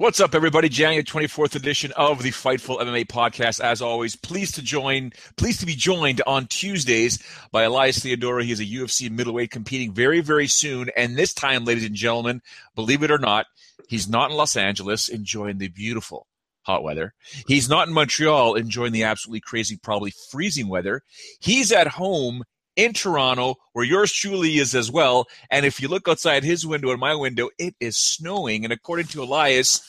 [0.00, 0.70] What's up, everybody?
[0.70, 3.60] January 24th edition of the Fightful MMA podcast.
[3.60, 8.42] As always, pleased to join, pleased to be joined on Tuesdays by Elias Theodorou.
[8.42, 10.88] He is a UFC middleweight competing very, very soon.
[10.96, 12.40] And this time, ladies and gentlemen,
[12.74, 13.44] believe it or not,
[13.90, 16.26] he's not in Los Angeles enjoying the beautiful
[16.62, 17.12] hot weather.
[17.46, 21.02] He's not in Montreal enjoying the absolutely crazy, probably freezing weather.
[21.40, 22.44] He's at home
[22.84, 25.26] in Toronto, where yours truly is as well.
[25.50, 28.64] And if you look outside his window and my window, it is snowing.
[28.64, 29.80] And according to Elias,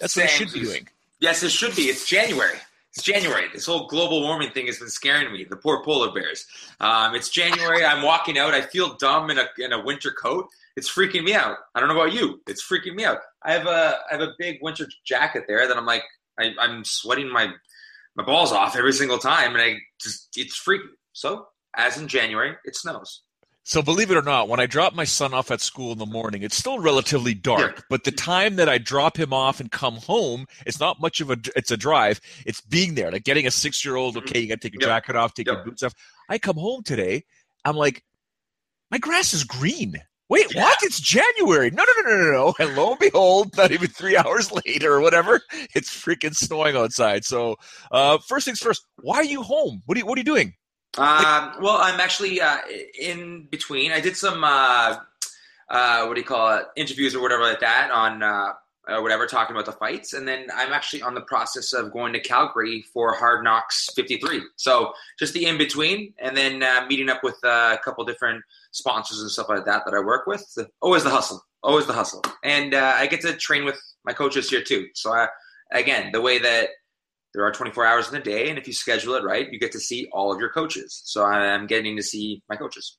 [0.00, 0.88] that's what it should be doing.
[1.20, 1.84] Yes, it should be.
[1.84, 2.58] It's January.
[2.92, 3.46] It's January.
[3.52, 5.44] This whole global warming thing has been scaring me.
[5.44, 6.46] The poor polar bears.
[6.80, 7.84] Um, it's January.
[7.84, 8.54] I'm walking out.
[8.54, 10.48] I feel dumb in a in a winter coat.
[10.76, 11.56] It's freaking me out.
[11.74, 12.40] I don't know about you.
[12.46, 13.18] It's freaking me out.
[13.42, 16.04] I have a I have a big winter jacket there that I'm like
[16.38, 17.48] I, I'm sweating my
[18.16, 20.90] my balls off every single time, and I just it's freaking.
[21.12, 21.46] So
[21.76, 23.22] as in January, it snows.
[23.66, 26.04] So believe it or not, when I drop my son off at school in the
[26.04, 27.76] morning, it's still relatively dark.
[27.76, 27.82] Yeah.
[27.88, 31.30] But the time that I drop him off and come home, it's not much of
[31.30, 32.20] a it's a drive.
[32.44, 34.18] It's being there, like getting a six year old.
[34.18, 35.04] Okay, you got to take your yep.
[35.04, 35.56] jacket off, take yep.
[35.56, 35.94] your boots off.
[36.28, 37.24] I come home today,
[37.64, 38.04] I'm like,
[38.90, 39.94] my grass is green.
[40.28, 40.62] Wait, yeah.
[40.62, 40.78] what?
[40.82, 41.70] It's January.
[41.70, 42.54] No, no, no, no, no, no.
[42.58, 45.40] And lo and behold, not even three hours later or whatever,
[45.74, 47.24] it's freaking snowing outside.
[47.24, 47.56] So,
[47.90, 49.82] uh, first things first, why are you home?
[49.86, 50.54] What are you, what are you doing?
[50.96, 52.58] Um, well, I'm actually uh,
[53.00, 53.90] in between.
[53.90, 54.96] I did some uh,
[55.68, 58.52] uh, what do you call it interviews or whatever like that on uh,
[59.00, 62.20] whatever talking about the fights, and then I'm actually on the process of going to
[62.20, 64.42] Calgary for Hard Knocks 53.
[64.56, 68.44] So just the in between, and then uh, meeting up with uh, a couple different
[68.70, 70.46] sponsors and stuff like that that I work with.
[70.80, 74.62] Always the hustle, always the hustle, and I get to train with my coaches here
[74.62, 74.86] too.
[74.94, 75.26] So I,
[75.72, 76.68] again, the way that
[77.34, 79.72] there are 24 hours in a day, and if you schedule it right, you get
[79.72, 81.02] to see all of your coaches.
[81.04, 82.96] So I'm getting to see my coaches.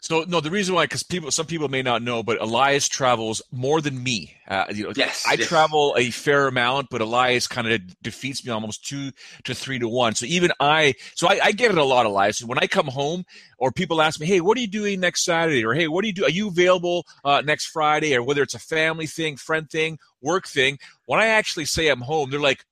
[0.00, 3.42] So no, the reason why because people, some people may not know, but Elias travels
[3.50, 4.36] more than me.
[4.46, 5.48] Uh, you know, yes, I yes.
[5.48, 9.10] travel a fair amount, but Elias kind of defeats me almost two
[9.44, 10.14] to three to one.
[10.14, 12.42] So even I, so I, I get it a lot, Elias.
[12.42, 13.24] When I come home,
[13.58, 16.08] or people ask me, "Hey, what are you doing next Saturday?" or "Hey, what do
[16.08, 16.24] you do?
[16.24, 20.46] Are you available uh, next Friday?" or whether it's a family thing, friend thing, work
[20.46, 20.78] thing.
[21.06, 22.64] When I actually say I'm home, they're like,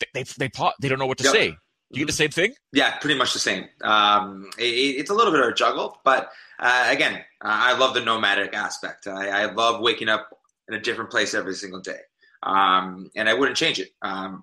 [0.00, 0.50] they they they,
[0.80, 1.32] they don't know what to yep.
[1.32, 1.56] say.
[1.92, 2.54] Do you get the same thing?
[2.72, 3.66] Yeah, pretty much the same.
[3.82, 8.00] Um, it, it's a little bit of a juggle, but uh, again, I love the
[8.00, 9.06] nomadic aspect.
[9.06, 10.28] I, I, love waking up
[10.66, 12.00] in a different place every single day,
[12.42, 13.90] um, and I wouldn't change it.
[14.02, 14.42] Um,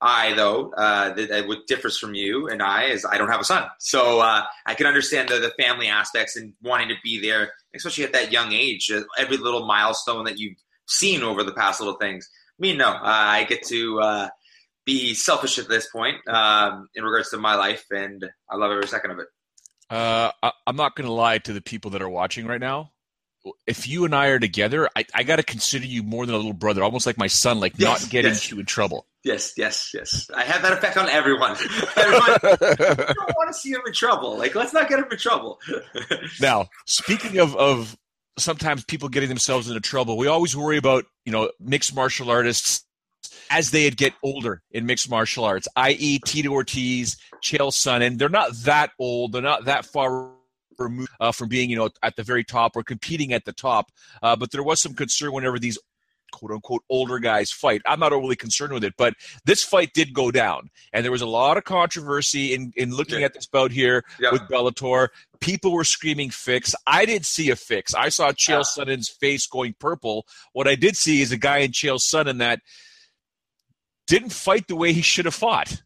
[0.00, 3.44] I, though, uh, that what differs from you and I is I don't have a
[3.44, 7.52] son, so uh, I can understand the, the family aspects and wanting to be there,
[7.74, 8.90] especially at that young age.
[8.92, 12.28] Uh, every little milestone that you've seen over the past little things.
[12.58, 14.28] Me, no, uh, I get to uh,
[14.84, 18.88] be selfish at this point um, in regards to my life, and I love every
[18.88, 19.28] second of it.
[19.90, 22.92] Uh, I, am not going to lie to the people that are watching right now.
[23.66, 26.38] If you and I are together, I, I got to consider you more than a
[26.38, 28.50] little brother, almost like my son, like yes, not getting yes.
[28.50, 29.06] you in trouble.
[29.24, 30.30] Yes, yes, yes.
[30.34, 31.52] I have that effect on everyone.
[31.96, 34.36] everyone don't want to see him in trouble.
[34.36, 35.60] Like, let's not get him in trouble.
[36.40, 37.96] now, speaking of, of
[38.38, 42.84] sometimes people getting themselves into trouble, we always worry about, you know, mixed martial artists
[43.50, 48.18] as they get older in mixed martial arts, i.e., Tito Ortiz, Chael Sonnen.
[48.18, 49.32] They're not that old.
[49.32, 50.30] They're not that far
[50.78, 53.90] removed uh, from being, you know, at the very top or competing at the top.
[54.22, 55.78] Uh, but there was some concern whenever these
[56.32, 57.82] quote unquote older guys fight.
[57.86, 59.14] I'm not overly concerned with it, but
[59.44, 63.20] this fight did go down, and there was a lot of controversy in in looking
[63.20, 63.26] yeah.
[63.26, 64.32] at this bout here yeah.
[64.32, 65.08] with Bellator.
[65.40, 66.74] People were screaming fix.
[66.86, 67.94] I didn't see a fix.
[67.94, 68.84] I saw Chael yeah.
[68.84, 70.26] Sonnen's face going purple.
[70.52, 72.60] What I did see is a guy in Chael Sonnen that
[74.06, 75.82] didn't fight the way he should have fought.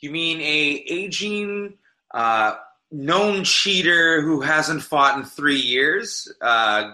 [0.00, 1.74] You mean a aging,
[2.12, 2.54] uh,
[2.90, 6.32] known cheater who hasn't fought in three years?
[6.40, 6.92] Uh,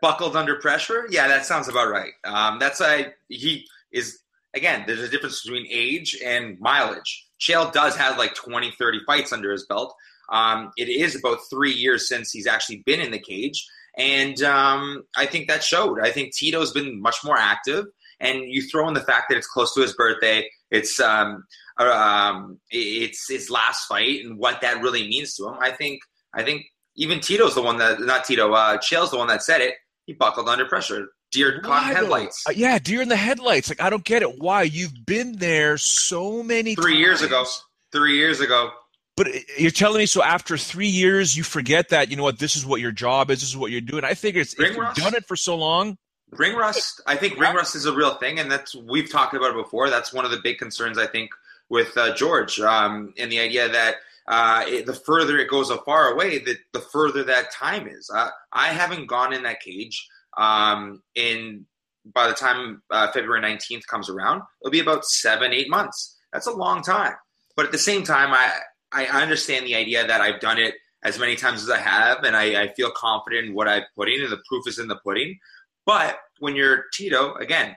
[0.00, 1.06] buckled under pressure.
[1.10, 2.12] Yeah, that sounds about right.
[2.24, 4.20] Um, that's a he is
[4.54, 4.84] again.
[4.86, 7.26] There's a difference between age and mileage.
[7.40, 9.94] Chael does have like 20, 30 fights under his belt.
[10.28, 13.66] Um, it is about three years since he's actually been in the cage,
[13.98, 16.00] and um, I think that showed.
[16.00, 17.86] I think Tito's been much more active,
[18.22, 20.48] and you throw in the fact that it's close to his birthday.
[20.70, 21.44] It's um,
[21.78, 25.56] uh, um, it's his last fight, and what that really means to him.
[25.60, 26.00] I think.
[26.34, 26.62] I think
[26.96, 28.52] even Tito's the one that not Tito.
[28.52, 29.74] Uh, Chael's the one that said it.
[30.06, 31.08] He buckled under pressure.
[31.30, 32.44] Deer caught headlights.
[32.46, 33.68] Uh, yeah, deer in the headlights.
[33.68, 34.38] Like I don't get it.
[34.38, 37.00] Why you've been there so many three times.
[37.00, 37.44] years ago.
[37.90, 38.70] Three years ago.
[39.16, 39.28] But
[39.58, 42.64] you're telling me so after three years you forget that you know what this is
[42.64, 43.40] what your job is.
[43.40, 44.04] This is what you're doing.
[44.04, 45.98] I think it's if you've done it for so long.
[46.32, 47.00] Ring rust.
[47.06, 49.90] I think ring rust is a real thing, and that's we've talked about it before.
[49.90, 51.30] That's one of the big concerns I think
[51.68, 53.96] with uh, George, um, and the idea that
[54.26, 58.10] uh, it, the further it goes a far away, the, the further that time is.
[58.14, 61.66] Uh, I haven't gone in that cage um, in
[62.04, 66.16] by the time uh, February 19th comes around, it'll be about seven, eight months.
[66.32, 67.14] That's a long time.
[67.56, 68.52] But at the same time, I,
[68.92, 70.74] I understand the idea that I've done it
[71.04, 74.08] as many times as I have, and I, I feel confident in what I put
[74.08, 75.38] in, and the proof is in the pudding.
[75.86, 77.76] But when you're Tito, again,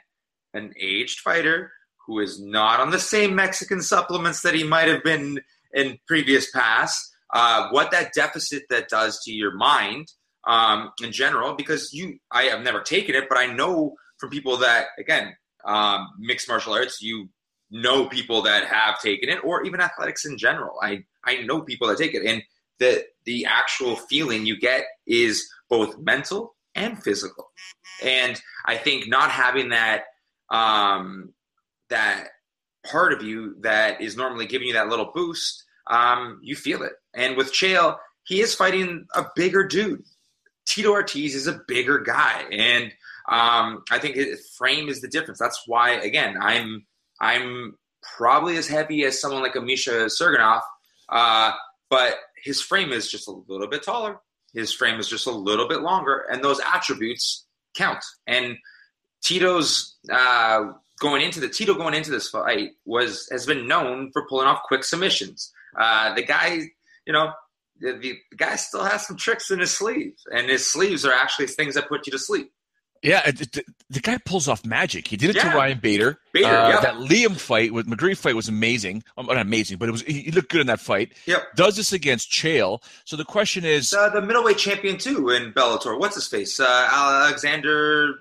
[0.53, 1.71] an aged fighter
[2.05, 5.39] who is not on the same Mexican supplements that he might have been
[5.73, 10.07] in previous past, uh, what that deficit that does to your mind
[10.47, 14.57] um, in general, because you, I have never taken it, but I know from people
[14.57, 15.35] that, again,
[15.65, 17.29] um, mixed martial arts, you
[17.71, 20.77] know people that have taken it, or even athletics in general.
[20.81, 22.43] I I know people that take it, and
[22.79, 27.51] the the actual feeling you get is both mental and physical.
[28.03, 30.03] And I think not having that
[30.49, 31.33] um,
[31.89, 32.27] that
[32.85, 36.93] part of you that is normally giving you that little boost um, you feel it.
[37.13, 40.03] And with Chael, he is fighting a bigger dude.
[40.65, 42.85] Tito Ortiz is a bigger guy, and
[43.29, 45.39] um, I think his frame is the difference.
[45.39, 46.85] That's why, again, I'm
[47.21, 47.77] I'm
[48.17, 50.61] probably as heavy as someone like a Misha Cirkunov,
[51.09, 51.51] uh,
[51.89, 54.19] but his frame is just a little bit taller.
[54.53, 57.44] His frame is just a little bit longer, and those attributes
[57.75, 58.03] count.
[58.27, 58.57] And
[59.21, 64.27] Tito's uh, going into the Tito going into this fight was has been known for
[64.27, 65.51] pulling off quick submissions.
[65.77, 66.59] Uh, the guy,
[67.05, 67.31] you know,
[67.79, 71.47] the, the, guy still has some tricks in his sleeves, and his sleeves are actually
[71.47, 72.51] things that put you to sleep.
[73.05, 75.07] Yeah, the, the guy pulls off magic.
[75.07, 75.51] He did it yeah.
[75.51, 76.19] to Ryan Bader.
[76.33, 76.81] Bader, uh, yep.
[76.81, 79.03] That Liam fight with McGeary fight was amazing.
[79.17, 81.13] Um, not amazing, but it was he looked good in that fight.
[81.25, 81.55] Yep.
[81.55, 82.81] Does this against Chael.
[83.05, 85.97] So the question is, uh, the middleweight champion too in Bellator.
[85.99, 86.59] What's his face?
[86.59, 88.19] Uh, Alexander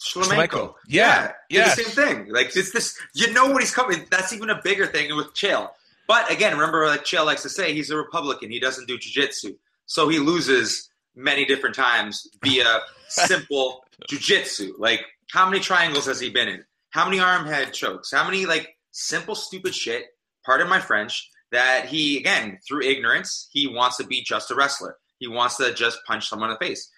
[0.00, 0.74] Shlemenko.
[0.86, 2.32] Yeah, yeah, the same thing.
[2.32, 4.06] Like it's this, you know what he's coming.
[4.10, 5.70] That's even a bigger thing with Chael.
[6.06, 8.50] But again, remember, like Chael likes to say, he's a Republican.
[8.50, 9.56] He doesn't do jujitsu,
[9.86, 14.72] so he loses many different times via simple jujitsu.
[14.78, 16.64] Like, how many triangles has he been in?
[16.90, 18.12] How many arm head chokes?
[18.12, 20.06] How many like simple, stupid shit?
[20.44, 21.30] Pardon my French.
[21.52, 24.98] That he again through ignorance, he wants to be just a wrestler.
[25.18, 26.90] He wants to just punch someone in the face.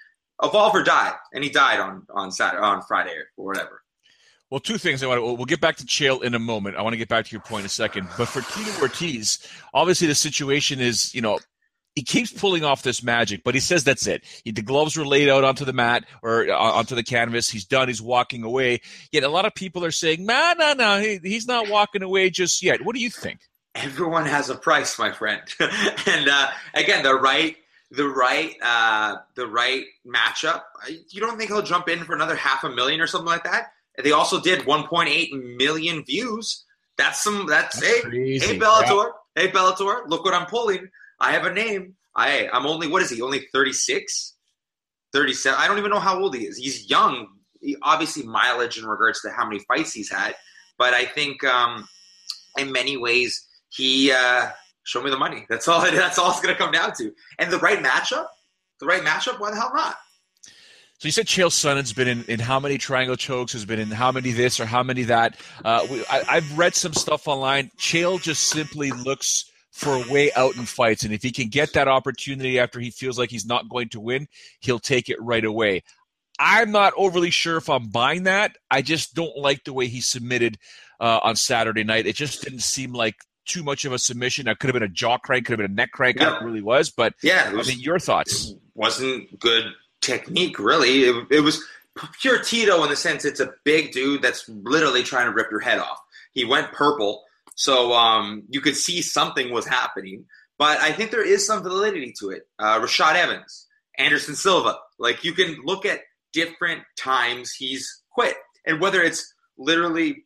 [0.42, 3.82] Evolve or die, and he died on on Saturday, on Friday or whatever.
[4.50, 5.24] Well, two things I want to.
[5.24, 6.76] We'll get back to Chael in a moment.
[6.76, 8.08] I want to get back to your point in a second.
[8.16, 11.38] But for Tito Ortiz, obviously the situation is, you know,
[11.98, 14.22] he keeps pulling off this magic, but he says that's it.
[14.44, 17.48] He, the gloves were laid out onto the mat or uh, onto the canvas.
[17.48, 17.88] He's done.
[17.88, 18.82] He's walking away.
[19.10, 22.62] Yet a lot of people are saying, "No, no, no, he's not walking away just
[22.62, 23.40] yet." What do you think?
[23.74, 25.42] Everyone has a price, my friend.
[26.06, 27.56] and uh, again, the right
[27.90, 30.62] the right uh, the right matchup.
[31.10, 33.72] You don't think he'll jump in for another half a million or something like that?
[34.00, 36.64] They also did 1.8 million views.
[36.96, 37.46] That's some.
[37.48, 38.46] That's, that's hey, crazy.
[38.46, 39.42] hey Bellator, yeah.
[39.42, 40.06] hey Bellator.
[40.06, 40.88] Look what I'm pulling.
[41.20, 41.94] I have a name.
[42.16, 43.22] I I'm only what is he?
[43.22, 44.34] Only 36,
[45.12, 45.58] 37.
[45.60, 46.56] I don't even know how old he is.
[46.56, 47.28] He's young.
[47.60, 50.36] He, obviously, mileage in regards to how many fights he's had.
[50.78, 51.88] But I think um,
[52.56, 54.50] in many ways he uh,
[54.84, 55.46] show me the money.
[55.48, 55.80] That's all.
[55.90, 57.12] That's all it's going to come down to.
[57.38, 58.26] And the right matchup.
[58.80, 59.40] The right matchup.
[59.40, 59.96] Why the hell not?
[60.98, 63.88] So you said Chael Sonnen's been in, in how many triangle chokes, has been in
[63.88, 65.36] how many this or how many that.
[65.64, 67.70] Uh, we, I, have read some stuff online.
[67.78, 69.44] Chael just simply looks
[69.78, 71.04] for a way out in fights.
[71.04, 74.00] And if he can get that opportunity after he feels like he's not going to
[74.00, 74.26] win,
[74.58, 75.84] he'll take it right away.
[76.40, 78.56] I'm not overly sure if I'm buying that.
[78.68, 80.58] I just don't like the way he submitted
[80.98, 82.08] uh, on Saturday night.
[82.08, 83.14] It just didn't seem like
[83.46, 84.46] too much of a submission.
[84.46, 86.20] That could have been a jaw crank, could have been a neck crank.
[86.20, 86.90] It really was.
[86.90, 88.52] But yeah, was, I mean, your thoughts?
[88.74, 89.64] wasn't good
[90.00, 91.04] technique, really.
[91.04, 91.64] It, it was
[92.20, 95.60] pure Tito in the sense it's a big dude that's literally trying to rip your
[95.60, 96.00] head off.
[96.32, 97.22] He went purple,
[97.58, 100.24] so um, you could see something was happening.
[100.58, 102.42] But I think there is some validity to it.
[102.56, 103.66] Uh, Rashad Evans,
[103.98, 110.24] Anderson Silva, like you can look at different times he's quit, and whether it's literally,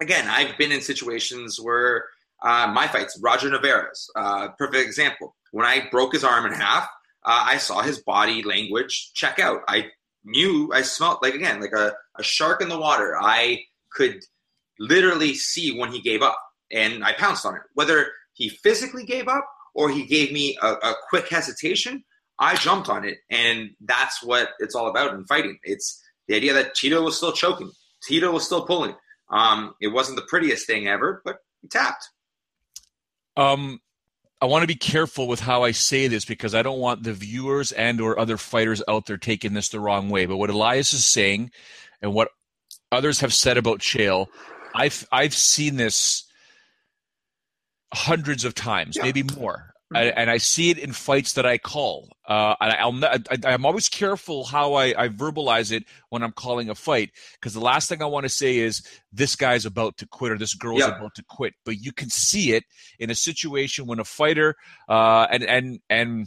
[0.00, 2.04] again, I've been in situations where
[2.44, 5.34] uh, my fights, Roger Narvaez, uh, perfect example.
[5.50, 6.84] When I broke his arm in half,
[7.24, 9.62] uh, I saw his body language check out.
[9.66, 9.86] I
[10.24, 13.16] knew, I smelled like again, like a, a shark in the water.
[13.20, 14.22] I could
[14.78, 16.38] literally see when he gave up,
[16.72, 17.62] and I pounced on it.
[17.74, 22.04] Whether he physically gave up or he gave me a, a quick hesitation,
[22.38, 25.58] I jumped on it, and that's what it's all about in fighting.
[25.62, 27.70] It's the idea that Tito was still choking,
[28.02, 28.94] Tito was still pulling.
[29.30, 32.08] Um, it wasn't the prettiest thing ever, but he tapped.
[33.36, 33.80] Um,
[34.42, 37.12] I want to be careful with how I say this because I don't want the
[37.12, 40.26] viewers and or other fighters out there taking this the wrong way.
[40.26, 41.52] But what Elias is saying
[42.02, 42.28] and what
[42.90, 44.26] others have said about Chael,
[44.74, 46.24] I've I've seen this
[47.92, 49.04] hundreds of times, yeah.
[49.04, 49.72] maybe more.
[49.92, 50.18] Mm-hmm.
[50.18, 52.08] and I see it in fights that I call.
[52.26, 56.74] Uh, and I, am always careful how I, I, verbalize it when I'm calling a
[56.74, 58.82] fight because the last thing I want to say is
[59.12, 60.96] this guy's about to quit or this girl's yeah.
[60.96, 61.54] about to quit.
[61.64, 62.64] But you can see it
[62.98, 64.54] in a situation when a fighter
[64.88, 66.26] uh, and and and.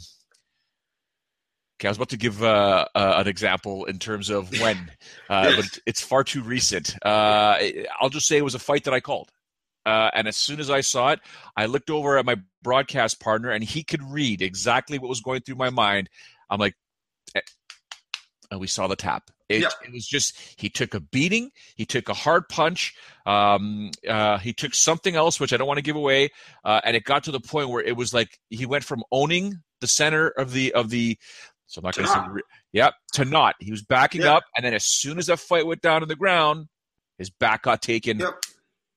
[1.78, 4.90] Okay, I was about to give uh, uh an example in terms of when,
[5.28, 6.94] uh, but it's far too recent.
[7.04, 7.58] Uh,
[8.00, 9.30] I'll just say it was a fight that I called.
[9.86, 11.20] Uh, and as soon as I saw it,
[11.56, 15.42] I looked over at my broadcast partner, and he could read exactly what was going
[15.42, 16.10] through my mind.
[16.50, 16.74] I'm like,
[17.36, 17.40] eh.
[18.50, 19.30] and we saw the tap.
[19.48, 19.72] It, yep.
[19.84, 24.52] it, was just he took a beating, he took a hard punch, um, uh, he
[24.52, 26.30] took something else which I don't want to give away,
[26.64, 29.62] uh, and it got to the point where it was like he went from owning
[29.80, 31.16] the center of the of the.
[31.68, 33.54] So I'm not going to say, yep, to not.
[33.60, 36.16] He was backing up, and then as soon as that fight went down to the
[36.16, 36.66] ground,
[37.18, 38.22] his back got taken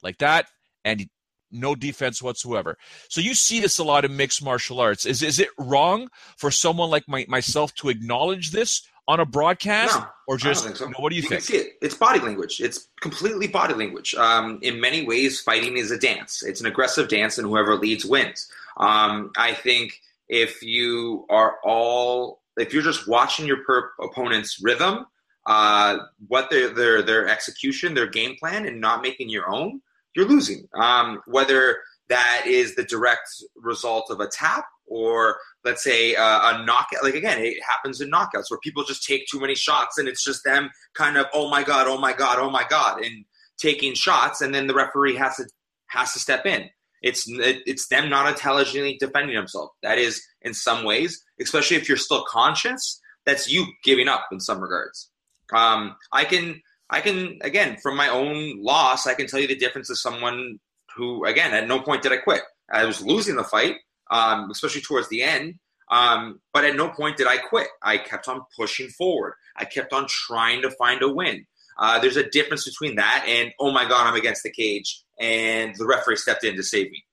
[0.02, 0.48] like that
[0.86, 1.08] and
[1.52, 2.78] no defense whatsoever.
[3.10, 5.06] So you see this a lot in mixed martial arts.
[5.06, 9.98] Is is it wrong for someone like my, myself to acknowledge this on a broadcast,
[9.98, 10.86] no, or just so.
[10.86, 11.42] you know, what do you, you think?
[11.42, 11.74] see it.
[11.82, 12.62] It's body language.
[12.62, 14.14] It's completely body language.
[14.14, 16.44] Um, in many ways, fighting is a dance.
[16.44, 18.52] It's an aggressive dance, and whoever leads wins.
[18.78, 25.08] Um, I think if you are all, if you're just watching your per- opponent's rhythm,
[25.48, 29.82] uh, what their their their execution, their game plan, and not making your own
[30.20, 30.68] you're losing.
[30.74, 31.78] Um, whether
[32.10, 37.04] that is the direct result of a tap or let's say uh, a knockout.
[37.04, 40.24] Like again, it happens in knockouts where people just take too many shots and it's
[40.24, 43.26] just them kind of oh my god, oh my god, oh my god, and
[43.58, 45.46] taking shots, and then the referee has to
[45.88, 46.70] has to step in.
[47.02, 49.72] It's it's them not intelligently defending themselves.
[49.84, 54.40] That is in some ways, especially if you're still conscious, that's you giving up in
[54.40, 55.10] some regards.
[55.54, 59.56] Um, I can I can again from my own loss, I can tell you the
[59.56, 60.60] difference of someone
[60.96, 62.42] who again at no point did I quit.
[62.72, 63.76] I was losing the fight,
[64.12, 65.56] um, especially towards the end.
[65.92, 67.68] Um, but at no point did I quit.
[67.82, 69.34] I kept on pushing forward.
[69.56, 71.46] I kept on trying to find a win.
[71.80, 75.74] Uh, there's a difference between that and oh my god, I'm against the cage and
[75.76, 77.04] the referee stepped in to save me.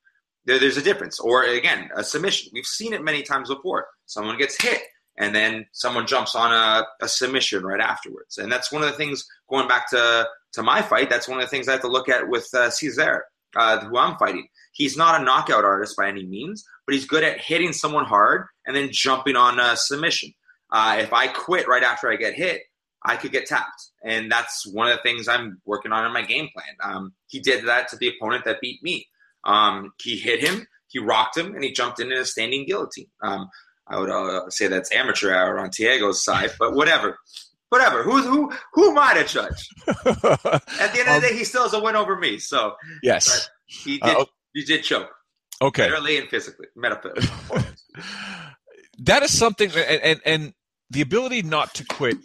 [0.44, 1.18] There, there's a difference.
[1.20, 2.50] Or again, a submission.
[2.52, 3.86] We've seen it many times before.
[4.06, 4.82] Someone gets hit
[5.18, 8.38] and then someone jumps on a, a, submission right afterwards.
[8.38, 11.10] And that's one of the things going back to to my fight.
[11.10, 13.20] That's one of the things I have to look at with uh, Cezar,
[13.54, 14.48] uh, who I'm fighting.
[14.72, 18.46] He's not a knockout artist by any means, but he's good at hitting someone hard
[18.66, 20.32] and then jumping on a submission.
[20.70, 22.62] Uh, if I quit right after I get hit,
[23.02, 26.22] I could get tapped, and that's one of the things I'm working on in my
[26.22, 26.74] game plan.
[26.82, 29.06] Um, he did that to the opponent that beat me.
[29.44, 33.06] Um, he hit him, he rocked him, and he jumped in a standing guillotine.
[33.22, 33.48] Um,
[33.88, 37.18] I would uh, say that's amateur hour on Thiago's side, but whatever.
[37.68, 38.02] Whatever.
[38.02, 39.68] Who who who am I to judge?
[39.88, 42.38] At the end of the um, day, he still has a win over me.
[42.38, 44.16] So yes, he did.
[44.16, 44.24] Uh,
[44.54, 45.10] he did choke.
[45.60, 47.28] Okay, literally and physically, metaphorically.
[49.00, 50.54] that is something, and, and, and
[50.90, 52.16] the ability not to quit.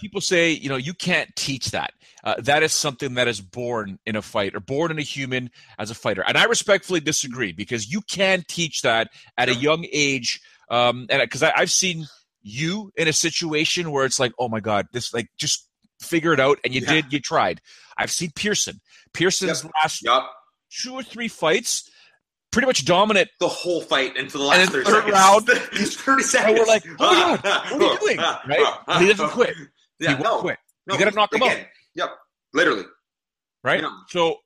[0.00, 1.92] People say, you know, you can't teach that.
[2.24, 5.50] Uh, that is something that is born in a fight or born in a human
[5.78, 6.24] as a fighter.
[6.26, 11.20] And I respectfully disagree because you can teach that at a young age um, and
[11.20, 12.06] because I've seen
[12.42, 15.68] you in a situation where it's like, oh my god, this like just
[16.00, 16.92] figure it out, and you yeah.
[16.92, 17.60] did, you tried.
[17.96, 18.80] I've seen Pearson.
[19.12, 19.72] Pearson's yep.
[19.82, 20.22] last yep.
[20.70, 21.90] two or three fights,
[22.50, 25.12] pretty much dominant the whole fight into the last third seconds.
[25.12, 25.48] round.
[25.72, 26.50] He's thirty seconds.
[26.50, 28.18] And we're like, oh my god, what are you doing?
[28.48, 28.78] Right?
[28.86, 29.54] And he doesn't quit.
[30.00, 30.58] Yeah, he won't no, quit.
[30.86, 31.56] No, you got to knock him out.
[31.94, 32.10] Yep,
[32.54, 32.84] literally.
[33.64, 33.80] Right.
[33.80, 33.90] Yeah.
[34.08, 34.36] So,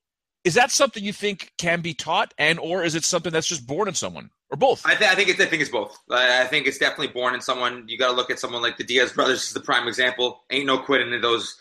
[0.44, 3.66] is that something you think can be taught, and or is it something that's just
[3.66, 4.84] born in someone, or both?
[4.86, 5.98] I, th- I think it's I think it's both.
[6.10, 7.84] I think it's definitely born in someone.
[7.88, 10.44] You got to look at someone like the Diaz brothers is the prime example.
[10.50, 11.56] Ain't no quitting in those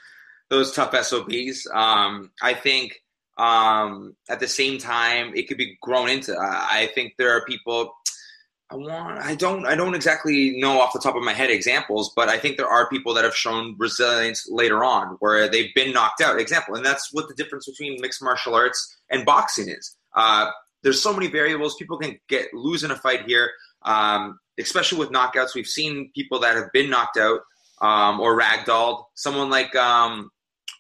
[0.50, 1.68] those tough SOBs.
[1.74, 3.02] Um, I think
[3.38, 6.36] um, at the same time it could be grown into.
[6.38, 7.94] I think there are people
[8.72, 12.14] I want I don't I don't exactly know off the top of my head examples,
[12.16, 15.92] but I think there are people that have shown resilience later on where they've been
[15.92, 16.40] knocked out.
[16.40, 19.96] Example, and that's what the difference between mixed martial arts and boxing is.
[20.16, 20.52] Uh,
[20.84, 21.76] there's so many variables.
[21.76, 23.52] People can get lose in a fight here,
[23.84, 25.56] um, especially with knockouts.
[25.56, 27.42] We've seen people that have been knocked out
[27.82, 29.06] um, or ragdolled.
[29.16, 30.30] Someone like um,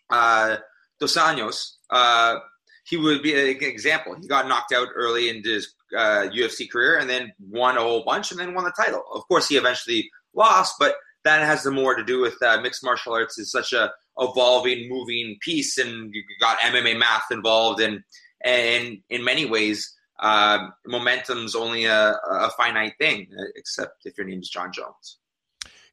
[0.09, 0.57] uh,
[0.99, 2.37] Dos Anjos, uh,
[2.85, 4.15] he would be an example.
[4.19, 8.03] He got knocked out early in his uh, UFC career and then won a whole
[8.03, 9.03] bunch and then won the title.
[9.13, 13.13] Of course, he eventually lost, but that has more to do with uh, mixed martial
[13.13, 18.03] arts is such a evolving, moving piece, and you got MMA math involved, and
[18.43, 24.39] and in many ways, uh, momentum's only a, a finite thing, except if your name
[24.39, 25.17] is John Jones.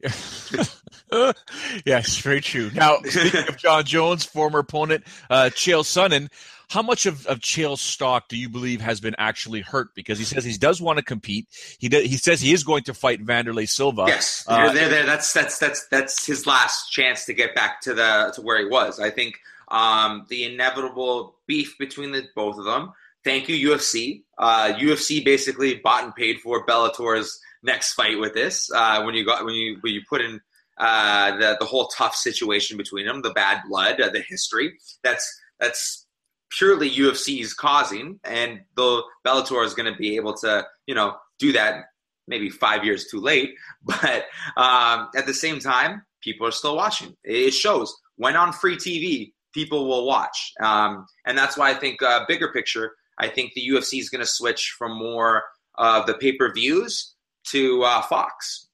[1.85, 2.71] yes, very true.
[2.73, 6.28] Now, speaking of John Jones, former opponent uh, Chael Sonnen,
[6.71, 9.95] how much of, of Chael's stock do you believe has been actually hurt?
[9.95, 11.49] Because he says he does want to compete.
[11.78, 14.05] He does, he says he is going to fight Wanderlei Silva.
[14.07, 15.07] Yes, uh, there, there.
[15.07, 18.67] That's that's that's that's his last chance to get back to the to where he
[18.67, 19.00] was.
[19.00, 19.40] I think
[19.71, 22.93] um, the inevitable beef between the both of them.
[23.25, 24.23] Thank you, UFC.
[24.39, 28.71] Uh, UFC basically bought and paid for Bellator's next fight with this.
[28.73, 30.41] Uh, when you got when you when you put in
[30.79, 34.75] uh, the the whole tough situation between them, the bad blood, uh, the history.
[35.03, 36.07] That's that's
[36.51, 41.53] purely UFC's causing, and the Bellator is going to be able to, you know, do
[41.53, 41.87] that
[42.27, 43.55] maybe five years too late.
[43.83, 44.25] But
[44.57, 47.17] um, at the same time, people are still watching.
[47.25, 52.00] It shows when on free TV, people will watch, um, and that's why I think
[52.00, 52.93] uh, bigger picture.
[53.19, 55.43] I think the UFC is going to switch from more
[55.75, 57.15] of the pay per views
[57.49, 58.69] to uh, Fox.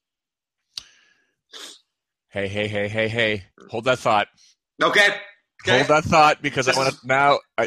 [2.28, 3.44] Hey, hey, hey, hey, hey!
[3.70, 4.28] Hold that thought.
[4.82, 5.08] Okay.
[5.62, 5.78] Okay.
[5.78, 7.38] Hold that thought because I want to now.
[7.56, 7.66] I,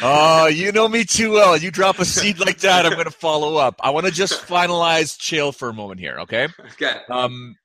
[0.00, 1.56] oh, you know me too well.
[1.56, 3.80] You drop a seed like that, I'm going to follow up.
[3.82, 6.18] I want to just finalize Chael for a moment here.
[6.20, 6.46] Okay.
[6.72, 6.94] Okay.
[7.10, 7.56] Um,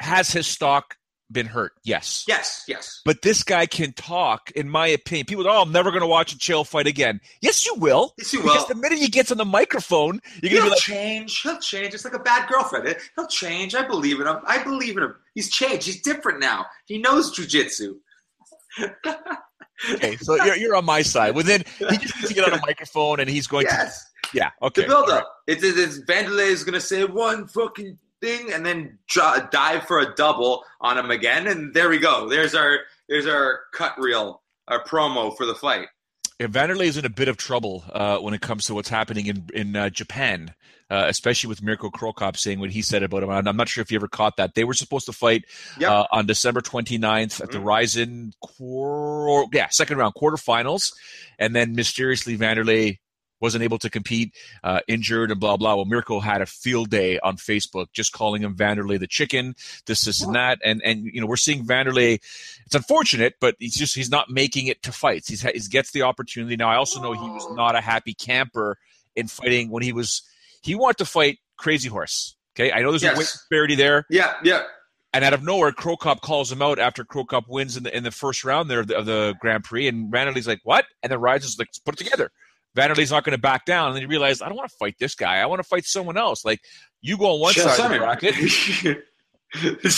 [0.00, 0.96] has his stock
[1.30, 1.72] been hurt?
[1.84, 2.24] Yes.
[2.28, 2.64] Yes.
[2.68, 3.00] Yes.
[3.04, 4.50] But this guy can talk.
[4.52, 5.46] In my opinion, people.
[5.48, 7.20] Oh, I'm never going to watch a Chael fight again.
[7.40, 8.14] Yes, you will.
[8.18, 8.52] Yes, you will.
[8.52, 11.40] Because the minute he gets on the microphone, you're going to be like, change.
[11.42, 11.94] He'll change.
[11.94, 12.96] It's like a bad girlfriend.
[13.16, 13.74] He'll change.
[13.74, 14.38] I believe in him.
[14.46, 15.14] I believe in him.
[15.34, 15.86] He's changed.
[15.86, 16.66] He's different now.
[16.86, 17.96] He knows jujitsu
[19.92, 21.34] okay, so you're, you're on my side.
[21.34, 24.04] Within he just needs to get on a microphone and he's going yes.
[24.04, 24.82] to yeah okay.
[24.82, 25.24] The build up.
[25.48, 25.58] Right.
[25.58, 28.98] It's, it's Wanderlei is going to say one fucking thing and then
[29.50, 32.28] dive for a double on him again, and there we go.
[32.28, 35.88] There's our there's our cut reel, our promo for the fight.
[36.40, 39.26] Yeah, Wanderlei is in a bit of trouble uh, when it comes to what's happening
[39.26, 40.54] in in uh, Japan,
[40.90, 43.30] uh, especially with Mirko Cro Cop saying what he said about him.
[43.30, 44.54] I'm not sure if you ever caught that.
[44.54, 45.44] They were supposed to fight
[45.78, 45.90] yep.
[45.90, 47.68] Uh, on December 29th at the mm-hmm.
[47.68, 50.92] Rizin, quor- yeah, second round quarterfinals,
[51.38, 52.98] and then mysteriously Wanderlei
[53.44, 55.76] wasn't able to compete, uh, injured, and blah blah.
[55.76, 59.54] Well, Mirko had a field day on Facebook, just calling him Wanderlei the chicken,
[59.86, 62.14] this, this, and that, and and you know we're seeing Wanderlei.
[62.66, 65.28] It's unfortunate, but he's just he's not making it to fights.
[65.28, 66.70] He's he gets the opportunity now.
[66.70, 68.78] I also know he was not a happy camper
[69.14, 70.22] in fighting when he was
[70.62, 72.36] he wanted to fight Crazy Horse.
[72.56, 73.14] Okay, I know there's yes.
[73.14, 74.06] a weight disparity there.
[74.08, 74.62] Yeah, yeah.
[75.12, 77.96] And out of nowhere, Cro Cop calls him out after Cro Cop wins in the
[77.96, 80.86] in the first round there of the, of the Grand Prix, and Wanderlei's like, "What?"
[81.02, 82.32] And then Rizin's like, "Put it together."
[82.76, 83.88] Wanderlei's not going to back down.
[83.88, 85.36] And then you realize, I don't want to fight this guy.
[85.36, 86.44] I want to fight someone else.
[86.44, 86.60] Like,
[87.00, 88.34] you go on one side of the bracket.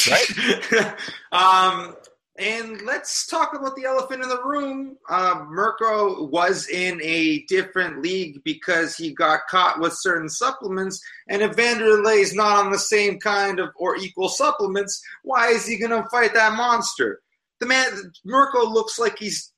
[0.09, 0.95] right?
[1.33, 1.97] um,
[2.39, 4.99] and let's talk about the elephant in the room.
[5.09, 11.01] Uh, Mirko was in a different league because he got caught with certain supplements.
[11.29, 15.67] And if Wanderlei is not on the same kind of or equal supplements, why is
[15.67, 17.21] he going to fight that monster?
[17.61, 19.51] The man, Mirko looks like he's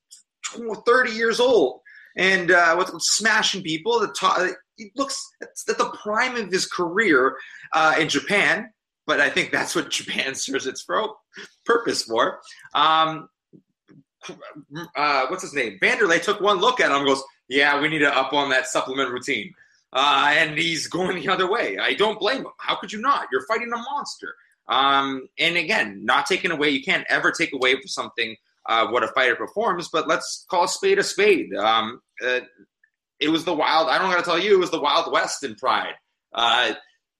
[0.86, 1.80] 30 years old
[2.18, 4.00] and uh, with smashing people.
[4.00, 7.36] The top, he looks at the prime of his career
[7.72, 8.70] uh, in Japan,
[9.06, 10.84] but I think that's what Japan serves its
[11.64, 12.40] purpose for.
[12.74, 13.28] Um,
[14.96, 15.78] uh, what's his name?
[15.80, 19.10] Wanderlei took one look at him goes, "Yeah, we need to up on that supplement
[19.10, 19.54] routine."
[19.92, 21.78] Uh, and he's going the other way.
[21.78, 22.52] I don't blame him.
[22.58, 23.28] How could you not?
[23.32, 24.34] You're fighting a monster.
[24.68, 26.68] Um, and again, not taking away.
[26.68, 28.36] You can't ever take away from something
[28.68, 31.54] uh, what a fighter performs, but let's call a spade a spade.
[31.54, 32.40] Um, uh,
[33.18, 33.88] it was the wild.
[33.88, 35.94] I don't got to tell you, it was the Wild West in Pride.
[36.32, 36.74] Uh,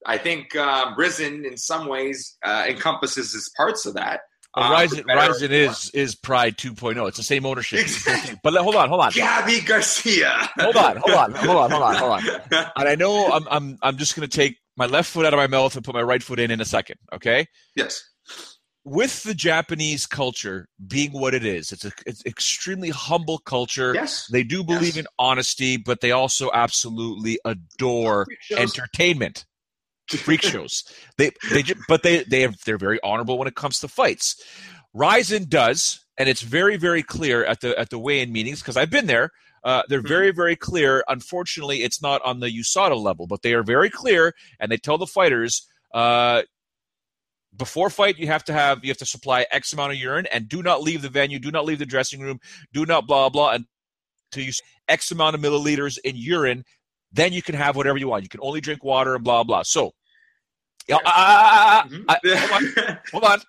[0.07, 4.21] I think um, Rizin, in some ways, uh, encompasses as parts of that.
[4.57, 7.07] Well, Rizin, Rizin is is Pride 2.0.
[7.09, 7.87] It's the same ownership.
[8.43, 10.33] but hold on, hold on, Gabi Garcia.
[10.59, 12.23] hold on, hold on, hold on, hold on, hold on.
[12.77, 15.39] And I know I'm I'm I'm just going to take my left foot out of
[15.39, 16.97] my mouth and put my right foot in in a second.
[17.13, 17.47] Okay.
[17.75, 18.03] yes.
[18.88, 23.92] With the Japanese culture being what it is, it's a it's extremely humble culture.
[23.94, 24.27] Yes.
[24.33, 24.96] They do believe Yes.
[24.96, 29.44] in honesty, but they also absolutely adore entertainment.
[30.09, 30.85] Freak shows.
[31.18, 34.42] They they but they they have, they're very honorable when it comes to fights.
[34.94, 38.90] Rizin does, and it's very very clear at the at the weigh-in meetings because I've
[38.90, 39.31] been there.
[39.64, 40.09] Uh, they're Mhm.
[40.09, 41.05] very very clear.
[41.09, 44.96] Unfortunately, it's not on the USADA level, but they are very clear, and they tell
[44.96, 45.66] the fighters.
[45.92, 46.42] Uh,
[47.59, 50.49] before fight, you have to have you have to supply X amount of urine, and
[50.49, 52.38] do not leave the venue, do not leave the dressing room,
[52.73, 53.51] do not blah blah,
[54.31, 54.53] until you
[54.88, 56.64] X amount of milliliters in urine.
[57.12, 58.23] Then you can have whatever you want.
[58.23, 59.62] You can only drink water and blah blah.
[59.62, 59.92] So,
[60.88, 62.94] yeah, I- I- I- I- mm-hmm.
[63.12, 63.40] hold on.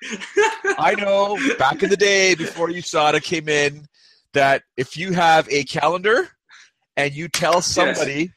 [0.79, 3.85] I know back in the day before USADA came in
[4.33, 6.29] that if you have a calendar
[6.97, 8.31] and you tell somebody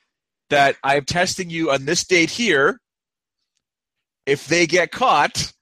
[0.50, 2.80] that I'm testing you on this date here,
[4.26, 5.52] if they get caught,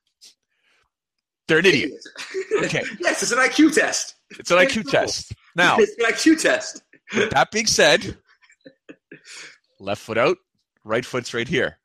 [1.51, 1.93] they're an idiot.
[2.65, 2.83] Okay.
[3.01, 4.15] Yes, it's an IQ test.
[4.39, 5.35] It's an IQ test.
[5.57, 6.83] Now, it's an IQ test.
[7.33, 8.17] that being said,
[9.81, 10.37] left foot out,
[10.85, 11.79] right foot's right here.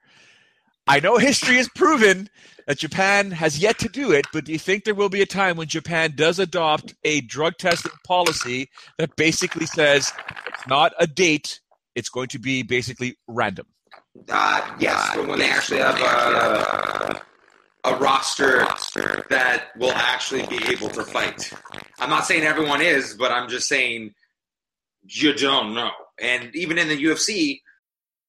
[0.87, 2.29] I know history has proven
[2.67, 5.25] that Japan has yet to do it, but do you think there will be a
[5.25, 10.11] time when Japan does adopt a drug testing policy that basically says
[10.47, 11.59] it's not a date,
[11.95, 13.65] it's going to be basically random?
[14.29, 17.21] Uh, yes, when they actually have a,
[17.85, 18.59] a roster
[19.29, 21.51] that will actually be able to fight.
[21.99, 24.13] I'm not saying everyone is, but I'm just saying
[25.03, 25.91] you don't know.
[26.19, 27.61] And even in the UFC,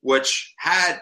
[0.00, 1.00] Which had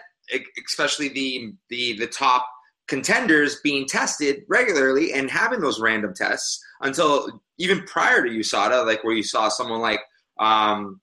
[0.65, 2.47] especially the the the top
[2.87, 9.03] contenders being tested regularly and having those random tests until even prior to USADA, like
[9.03, 9.99] where you saw someone like
[10.39, 10.99] um,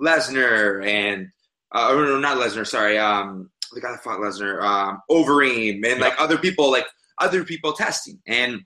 [0.00, 1.28] Lesnar and
[1.74, 6.00] uh, or no, not Lesnar, sorry, um, the guy that fought Lesnar, um, Overeem, and
[6.00, 6.86] like other people, like
[7.18, 8.18] other people testing.
[8.26, 8.62] And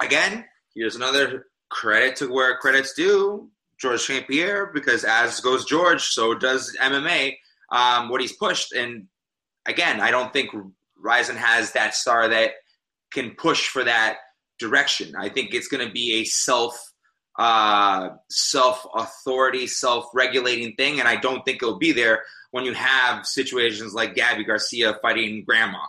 [0.00, 3.50] again, here's another credit to where credit's due,
[3.80, 4.28] George St.
[4.28, 7.34] Pierre, because as goes George, so does MMA
[7.70, 8.72] um, what he's pushed.
[8.72, 9.06] And
[9.66, 10.50] again, I don't think
[10.96, 12.52] Rizin has that star that
[13.12, 14.18] can push for that
[14.58, 15.14] direction.
[15.16, 16.78] I think it's going to be a self
[17.38, 22.72] uh, self authority, self regulating thing, and I don't think it'll be there when you
[22.72, 25.80] have situations like Gabi Garcia fighting Grandma.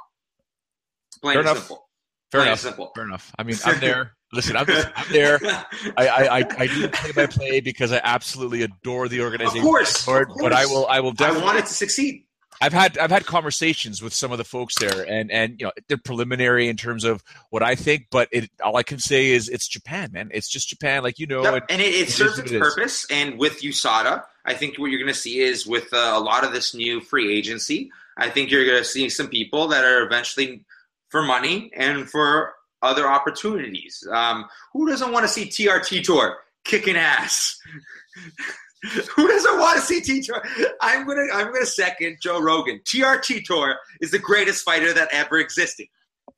[1.22, 1.58] Plain Fair and enough.
[1.60, 1.90] simple.
[2.32, 2.60] Fair Plain enough.
[2.60, 2.92] simple.
[2.96, 3.32] Fair enough.
[3.40, 4.12] I mean, I'm there.
[4.34, 5.40] Listen, I'm, just, I'm there.
[5.44, 9.60] I, I, I, I do play by play because I absolutely adore the organization.
[9.60, 10.86] Of course, I it, of but I will.
[10.88, 11.44] I will I definitely.
[11.44, 12.24] want it to succeed.
[12.60, 15.72] I've had I've had conversations with some of the folks there, and and you know
[15.88, 19.48] they're preliminary in terms of what I think, but it all I can say is
[19.48, 20.30] it's Japan, man.
[20.34, 21.44] It's just Japan, like you know.
[21.44, 23.06] Yep, and- and it, it is serves its it purpose.
[23.12, 26.44] And with USADA, I think what you're going to see is with uh, a lot
[26.44, 30.04] of this new free agency, I think you're going to see some people that are
[30.04, 30.66] eventually
[31.10, 34.06] for money and for other opportunities.
[34.12, 37.58] Um, who doesn't want to see TRT Vitor kicking ass?
[39.16, 40.42] who doesn't want to see T Vitor?
[40.82, 42.80] I'm gonna I'm gonna second Joe Rogan.
[42.86, 45.88] TRT Vitor is the greatest fighter that ever existed.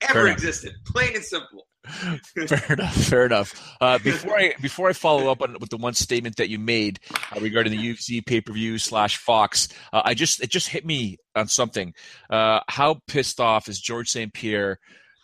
[0.01, 0.37] Fair Ever enough.
[0.37, 0.73] existed.
[0.85, 1.67] Plain and simple.
[2.47, 2.93] Fair enough.
[2.93, 3.75] Fair enough.
[3.81, 6.99] Uh, before I before I follow up on with the one statement that you made
[7.35, 10.85] uh, regarding the UFC pay per view slash Fox, uh, I just it just hit
[10.85, 11.93] me on something.
[12.29, 14.79] Uh, how pissed off is George St Pierre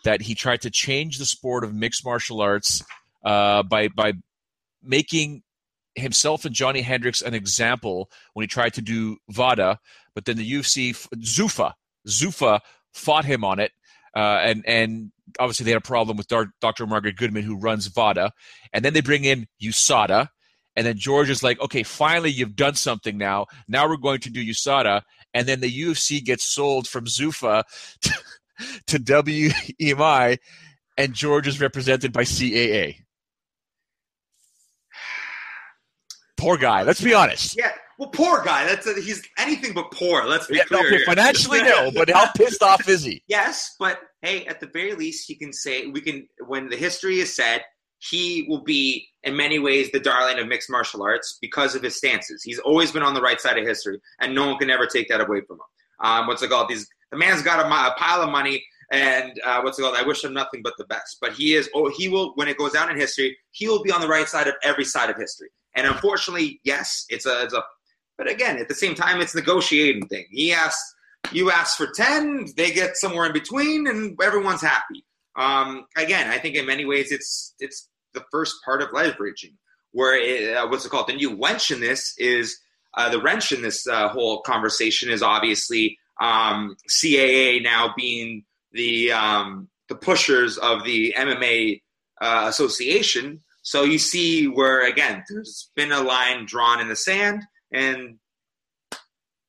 [0.06, 2.82] that he tried to change the sport of mixed martial arts
[3.24, 4.12] uh, by by
[4.80, 5.42] making
[5.96, 9.80] himself and Johny Hendricks an example when he tried to do VADA,
[10.14, 11.72] but then the UFC Zuffa
[12.06, 12.60] Zuffa
[12.92, 13.72] fought him on it,
[14.14, 16.86] uh, and and obviously they had a problem with Dr.
[16.86, 18.30] Margaret Goodman who runs VADA,
[18.72, 20.28] and then they bring in USADA,
[20.76, 23.46] and then George is like, okay, finally you've done something now.
[23.66, 25.02] Now we're going to do USADA,
[25.34, 27.64] and then the UFC gets sold from Zuffa
[28.02, 28.14] to,
[28.88, 30.38] to WEMI,
[30.96, 32.96] and George is represented by CAA.
[36.36, 36.82] Poor guy.
[36.82, 37.56] Let's be honest.
[37.56, 38.66] Yeah, Well, poor guy.
[38.66, 40.24] That's a, he's anything but poor.
[40.24, 41.00] Let's be Yeah, clear.
[41.06, 43.22] financially no, but how pissed off is he?
[43.26, 46.28] Yes, but hey, at the very least, he can say we can.
[46.46, 47.62] When the history is said,
[47.98, 51.96] he will be in many ways the darling of mixed martial arts because of his
[51.96, 52.42] stances.
[52.42, 55.08] He's always been on the right side of history, and no one can ever take
[55.08, 55.60] that away from him.
[56.00, 56.68] Um, what's it called?
[56.68, 59.96] These the man's got a, a pile of money, and uh, what's it called?
[59.96, 61.18] I wish him nothing but the best.
[61.20, 61.68] But he is.
[61.74, 63.36] Oh, he will when it goes down in history.
[63.50, 65.48] He will be on the right side of every side of history.
[65.74, 67.62] And unfortunately, yes, it's a, it's a.
[68.16, 70.26] But again, at the same time, it's negotiating thing.
[70.30, 70.94] He asks,
[71.32, 75.04] you ask for ten, they get somewhere in between, and everyone's happy.
[75.36, 79.54] Um, again, I think in many ways it's it's the first part of leveraging.
[79.92, 81.08] Where it, uh, what's it called?
[81.08, 82.58] The new wench in this is
[82.96, 89.12] uh, the wrench in this uh, whole conversation is obviously um, CAA now being the
[89.12, 91.82] um, the pushers of the MMA
[92.20, 93.42] uh, association.
[93.62, 98.18] So you see where again there's been a line drawn in the sand, and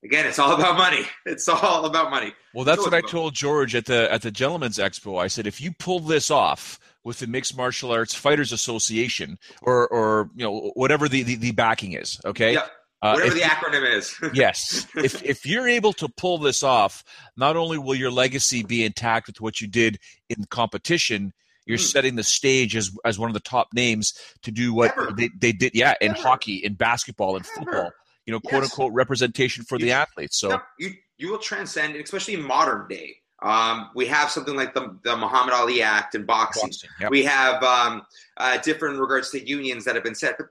[0.03, 1.05] again it's all about money.
[1.25, 2.33] It's all about money.
[2.53, 5.21] Well, that's what I told George at the at the Gentlemen's Expo.
[5.21, 9.87] I said, if you pull this off with the Mixed Martial Arts Fighters Association, or
[9.87, 12.71] or you know whatever the the, the backing is, okay, Yep.
[13.01, 14.15] Uh, Whatever if the acronym is.
[14.33, 17.03] yes if if you're able to pull this off
[17.35, 21.31] not only will your legacy be intact with what you did in competition
[21.67, 21.81] you're Hmm.
[21.83, 25.11] setting the stage as as one of the top names to do what Ever.
[25.15, 26.19] they, they did yeah in Ever.
[26.19, 27.49] hockey in basketball in Ever.
[27.59, 27.91] football
[28.25, 28.71] you know quote Yes.
[28.71, 33.15] unquote representation for the athletes so Yep, you you will transcend, especially in modern day.
[33.41, 36.69] Um, we have something like the the Muhammad Ali Act in boxing.
[36.69, 37.11] boxing, yep.
[37.11, 38.03] We have um,
[38.37, 40.35] uh, different regards to unions that have been set.
[40.37, 40.47] But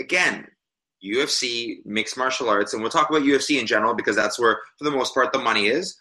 [0.00, 0.46] again,
[1.04, 4.84] UFC, mixed martial arts, and we'll talk about UFC in general because that's where, for
[4.84, 5.96] the most part, the money is.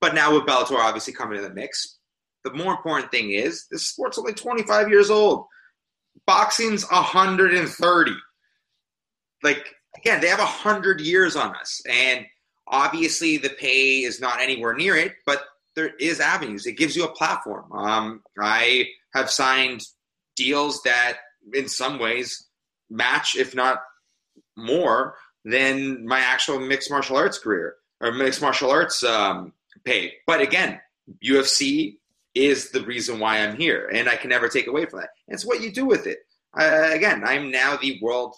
[0.00, 1.98] But now with Bellator obviously coming in the mix,
[2.44, 5.46] the more important thing is this sport's only 25 years old.
[6.26, 8.12] Boxing's 130.
[9.42, 12.26] Like again, they have 100 years on us, and
[12.66, 15.44] obviously the pay is not anywhere near it, but
[15.76, 16.66] there is avenues.
[16.66, 17.70] It gives you a platform.
[17.72, 19.82] Um, I have signed
[20.36, 21.18] deals that,
[21.54, 22.46] in some ways,
[22.90, 23.78] match, if not
[24.60, 29.52] more, than my actual mixed martial arts career or mixed martial arts um,
[29.84, 30.12] pay.
[30.26, 30.80] But again,
[31.24, 31.96] UFC
[32.34, 35.10] is the reason why I'm here, and I can never take away from that.
[35.28, 36.18] It's what you do with it.
[36.58, 38.34] Uh, again, I'm now the world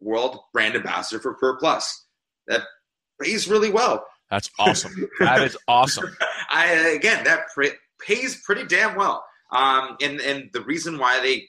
[0.00, 2.06] world brand ambassador for Pure Plus.
[2.48, 2.62] That
[3.20, 4.04] pays really well.
[4.30, 6.16] that's awesome that is awesome
[6.50, 9.24] I again that pre- pays pretty damn well.
[9.52, 11.46] Um, and and the reason why they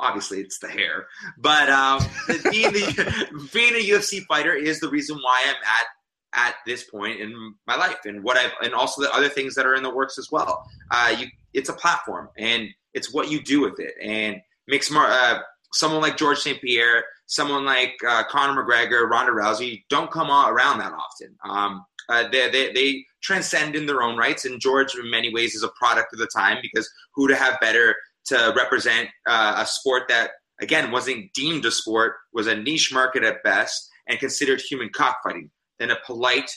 [0.00, 1.06] obviously it's the hair,
[1.38, 2.02] but um,
[2.50, 5.86] being the being a UFC fighter is the reason why I'm at
[6.32, 9.66] at this point in my life and what I've and also the other things that
[9.66, 10.64] are in the works as well.
[10.90, 14.36] Uh, you it's a platform and it's what you do with it and
[14.68, 15.40] mixed mar- uh,
[15.72, 20.48] someone like George St Pierre, someone like uh, Conor McGregor, Ronda Rousey don't come all
[20.48, 21.36] around that often.
[21.48, 25.54] Um, uh, they, they, they transcend in their own rights, and George, in many ways,
[25.54, 27.94] is a product of the time because who to have better
[28.26, 30.30] to represent uh, a sport that,
[30.60, 35.50] again, wasn't deemed a sport, was a niche market at best, and considered human cockfighting
[35.78, 36.50] than a polite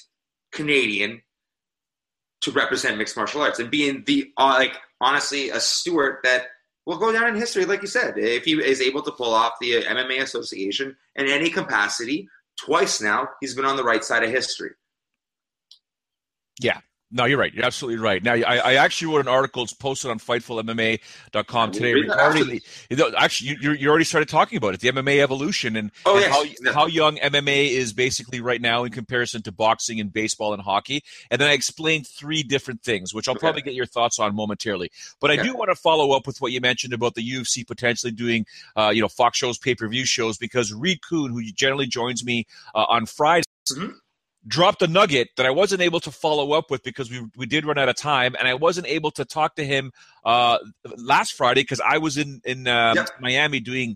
[0.51, 1.21] Canadian
[2.41, 6.47] to represent mixed martial arts and being the uh, like honestly a steward that
[6.85, 9.53] will go down in history, like you said, if he is able to pull off
[9.61, 12.27] the MMA Association in any capacity.
[12.59, 14.71] Twice now, he's been on the right side of history.
[16.61, 16.79] Yeah.
[17.15, 17.53] No, you're right.
[17.53, 18.23] You're absolutely right.
[18.23, 19.61] Now, I, I actually wrote an article.
[19.61, 22.61] It's posted on FightfulMMA.com today regarding the.
[22.89, 26.15] You know, actually, you, you already started talking about it, the MMA evolution, and, Oh,
[26.15, 26.59] and yes.
[26.73, 30.61] how, how young MMA is basically right now in comparison to boxing and baseball and
[30.63, 31.03] hockey.
[31.29, 33.41] And then I explained three different things, which I'll Okay.
[33.41, 34.91] probably get your thoughts on momentarily.
[35.21, 38.11] But I do want to follow up with what you mentioned about the UFC potentially
[38.11, 41.85] doing, uh, you know, Fox shows, pay per view shows, because Reed Kuhn, who generally
[41.85, 43.93] joins me uh, on Fridays Mhm.
[44.47, 47.65] Dropped a nugget that I wasn't able to follow up with because we we did
[47.65, 49.91] run out of time, and I wasn't able to talk to him
[50.25, 50.57] uh,
[50.97, 53.09] last Friday because I was in in um, Yep.
[53.21, 53.95] Miami doing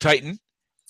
[0.00, 0.38] Titan,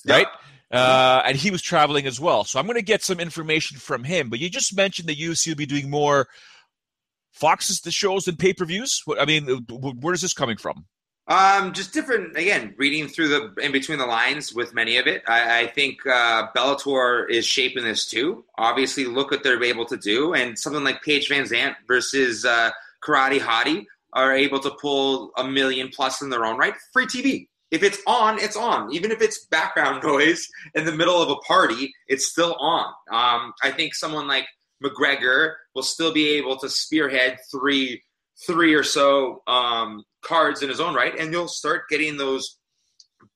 [0.04, 0.16] Yeah.
[0.16, 0.26] right?
[0.70, 2.42] Uh, and he was traveling as well.
[2.42, 4.28] So I'm going to get some information from him.
[4.28, 6.26] But you just mentioned the UFC will be doing more
[7.30, 9.00] Fox's the shows and pay per views.
[9.18, 10.86] I mean, where is this coming from?
[11.28, 12.36] Um, just different.
[12.36, 16.06] Again, reading through the in between the lines with many of it, I, I think
[16.06, 18.44] uh, Bellator is shaping this too.
[18.58, 22.70] Obviously, look what they're able to do, and something like Paige VanZant versus uh,
[23.02, 26.74] Karate Hottie are able to pull a million plus in their own right.
[26.92, 27.48] Free TV.
[27.72, 28.94] If it's on, it's on.
[28.94, 32.86] Even if it's background noise in the middle of a party, it's still on.
[33.10, 34.46] Um, I think someone like
[34.82, 38.02] McGregor will still be able to spearhead three,
[38.46, 42.58] three or so um, cards in his own right, and you'll start getting those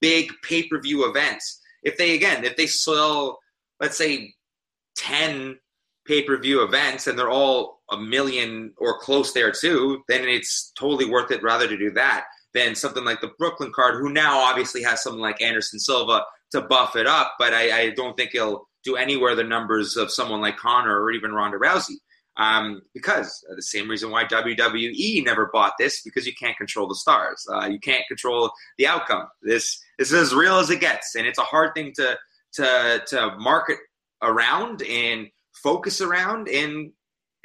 [0.00, 1.60] big pay per view events.
[1.82, 3.38] if they again, if they sell,
[3.80, 4.34] let's say,
[4.96, 5.58] ten
[6.06, 10.72] pay per view events and they're all a million or close there too, then it's
[10.78, 14.38] totally worth it rather to do that than something like the Brooklyn card, who now
[14.38, 18.30] obviously has someone like Anderson Silva to buff it up, but I, I don't think
[18.32, 21.96] he'll do anywhere the numbers of someone like Conor or even Ronda Rousey.
[22.36, 26.88] Um, because uh, the same reason why WWE never bought this because you can't control
[26.88, 29.26] the stars, uh, you can't control the outcome.
[29.42, 32.16] This this is as real as it gets, and it's a hard thing to
[32.54, 33.78] to to market
[34.22, 36.48] around and focus around.
[36.48, 36.92] And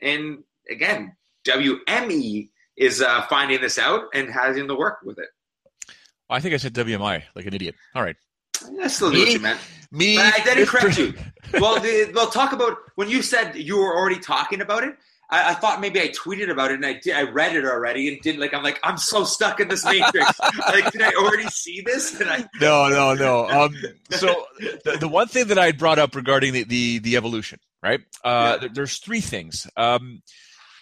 [0.01, 1.15] and again,
[1.47, 5.29] WME is uh, finding this out and having to work with it.
[6.29, 7.75] I think I said WMI like an idiot.
[7.93, 8.15] All right.
[8.81, 9.59] I still do what you meant.
[9.95, 11.13] Me, I didn't correct you.
[11.53, 14.95] Well, the, well, talk about when you said you were already talking about it.
[15.29, 17.15] I, I thought maybe I tweeted about it and I did.
[17.15, 18.53] I read it already and didn't like.
[18.53, 20.39] I'm like, I'm so stuck in this matrix.
[20.67, 22.19] like, did I already see this?
[22.19, 23.47] I, No, no, no.
[23.47, 23.75] Um,
[24.09, 28.01] so the, the one thing that I brought up regarding the the, the evolution, right?
[28.23, 28.57] Uh, Yeah.
[28.57, 29.67] there- there's three things.
[29.77, 30.23] Um,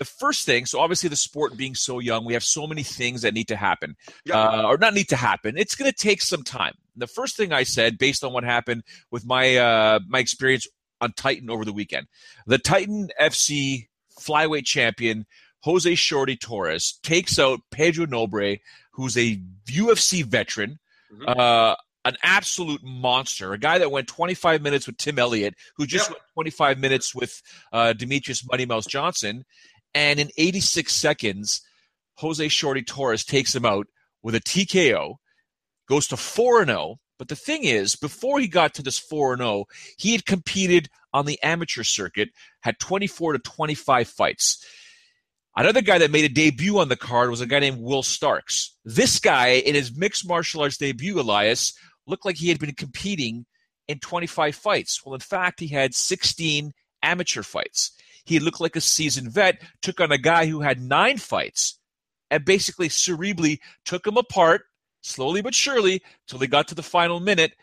[0.03, 3.21] the first thing, so obviously the sport being so young, we have so many things
[3.21, 4.37] that need to happen, Yeah.
[4.39, 5.57] uh, or not need to happen.
[5.57, 6.73] It's going to take some time.
[6.95, 10.67] The first thing I said, based on what happened with my uh, my experience
[11.01, 12.07] on Titan over the weekend,
[12.47, 13.87] the Titan FC
[14.19, 15.25] flyweight champion
[15.61, 18.59] Jose Shorty Torres takes out Pedro Nobre,
[18.91, 20.79] who's a UFC veteran,
[21.13, 21.37] Mhm.
[21.39, 26.09] uh, an absolute monster, a guy that went 25 minutes with Tim Elliott, who just
[26.09, 26.17] Yep.
[26.17, 29.45] went 25 minutes with uh, Demetrius Money Mouse Johnson,
[29.93, 31.61] and in 86 seconds,
[32.17, 33.87] Jose Shorty Torres takes him out
[34.21, 35.15] with a TKO,
[35.87, 36.97] goes to 4 0.
[37.19, 39.65] But the thing is, before he got to this 4 0,
[39.97, 42.29] he had competed on the amateur circuit,
[42.61, 44.65] had 24 to 25 fights.
[45.55, 48.75] Another guy that made a debut on the card was a guy named Will Starks.
[48.83, 51.73] This guy, in his mixed martial arts debut, Elias,
[52.07, 53.45] looked like he had been competing
[53.87, 55.05] in 25 fights.
[55.05, 56.71] Well, in fact, he had 16
[57.03, 57.91] amateur fights.
[58.25, 61.79] He looked like a seasoned vet, took on a guy who had nine fights,
[62.31, 64.63] and basically cerebrally took him apart
[65.01, 67.53] slowly but surely till they got to the final minute,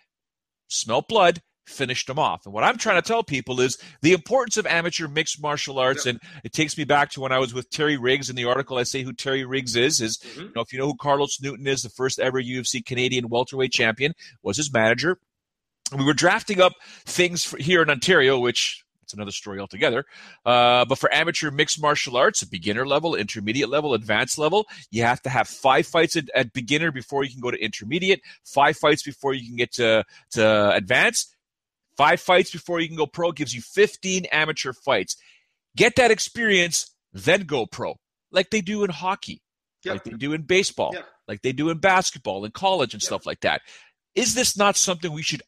[0.69, 2.45] smelt blood, finished him off.
[2.45, 6.05] And what I'm trying to tell people is the importance of amateur mixed martial arts.
[6.05, 8.77] And it takes me back to when I was with Terry Riggs in the article
[8.77, 10.37] I say who Terry Riggs is, is Mhm.
[10.37, 13.73] you know, if you know who Carlos Newton is, the first ever UFC Canadian welterweight
[13.73, 15.19] champion, was his manager.
[15.93, 16.73] And we were drafting up
[17.07, 20.05] things for, here in Ontario, which it's another story altogether.
[20.47, 25.03] Uh, but for amateur mixed martial arts, at beginner level, intermediate level, advanced level, you
[25.03, 28.77] have to have five fights at, at beginner before you can go to intermediate, five
[28.77, 31.35] fights before you can get to, to advanced,
[31.97, 33.33] five fights before you can go pro.
[33.33, 35.17] Gives you 15 amateur fights.
[35.77, 37.97] Get that experience, then go pro,
[38.31, 39.43] like they do in hockey,
[39.85, 39.95] Yep.
[39.95, 41.07] like they do in baseball, Yep.
[41.27, 43.07] like they do in basketball, in college, and Yep.
[43.07, 43.63] stuff like that.
[44.15, 45.43] Is this not something we should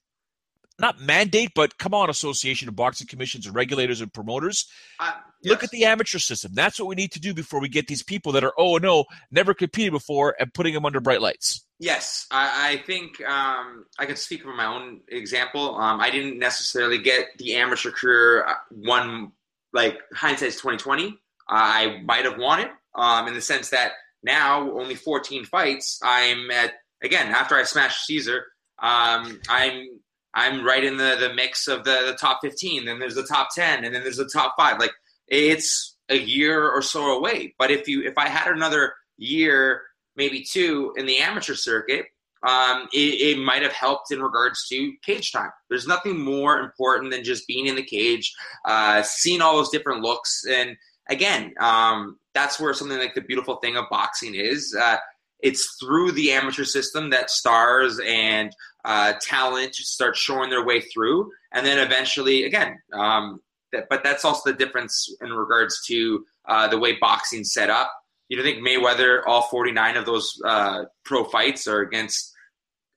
[0.78, 4.66] not mandate, but come on, Association of Boxing Commissions and regulators and promoters,
[4.98, 6.52] I, look at the amateur system.
[6.54, 9.04] That's what we need to do before we get these people that are oh no,
[9.30, 11.64] never competed before, and putting them under bright lights.
[11.78, 15.76] Yes, I, I think um, I can speak from my own example.
[15.76, 19.32] Um, I didn't necessarily get the amateur career uh, one
[19.72, 21.18] like hindsight's twenty twenty.
[21.48, 26.00] I might have wanted um, in the sense that now only fourteen fights.
[26.02, 28.42] I'm at again after I smashed Cezar.
[28.78, 29.86] Um, I'm
[30.34, 32.84] I'm right in the, the mix of the, the top fifteen.
[32.84, 34.78] Then there's the top ten, and then there's the top five.
[34.78, 34.92] Like
[35.28, 37.54] it's a year or so away.
[37.58, 39.82] But if you if I had another year
[40.16, 42.06] maybe two in the amateur circuit,
[42.46, 45.50] um, it, it might have helped in regards to cage time.
[45.68, 50.02] There's nothing more important than just being in the cage, uh, seeing all those different
[50.02, 50.44] looks.
[50.48, 50.76] And
[51.08, 54.76] again, um, that's where something like the beautiful thing of boxing is.
[54.78, 54.96] Uh,
[55.42, 58.52] it's through the amateur system that stars and
[58.84, 61.30] uh, talent start showing their way through.
[61.52, 63.40] And then eventually, again, um,
[63.72, 67.92] that, but that's also the difference in regards to uh, the way boxing's set up
[68.32, 72.32] you don't think Mayweather, all 49 of those uh, pro fights are against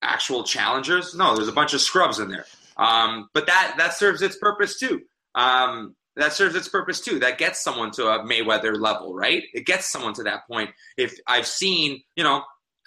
[0.02, 1.14] actual challengers?
[1.14, 2.46] No, there's a bunch of scrubs in there.
[2.78, 5.02] Um, but that that serves its purpose too.
[5.36, 7.20] Um, that serves its purpose too.
[7.20, 9.44] That gets someone to a Mayweather level, right?
[9.54, 10.70] It gets someone to that point.
[10.98, 12.44] If I've seen, you know,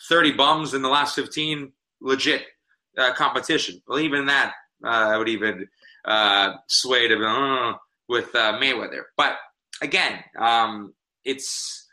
[0.08, 2.44] 30 bums in the last 15 legit
[2.96, 4.54] uh, competition, well, even that
[4.84, 5.68] uh, I would even
[6.04, 7.74] uh, sway to uh,
[8.08, 9.02] with uh, Mayweather.
[9.16, 9.36] But
[9.82, 11.86] again, um, it's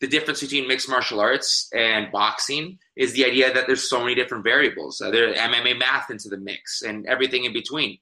[0.00, 4.14] the difference between mixed martial arts and boxing is the idea that there's so many
[4.14, 5.00] different variables.
[5.00, 7.98] Uh, there MMA math into the mix and everything in between.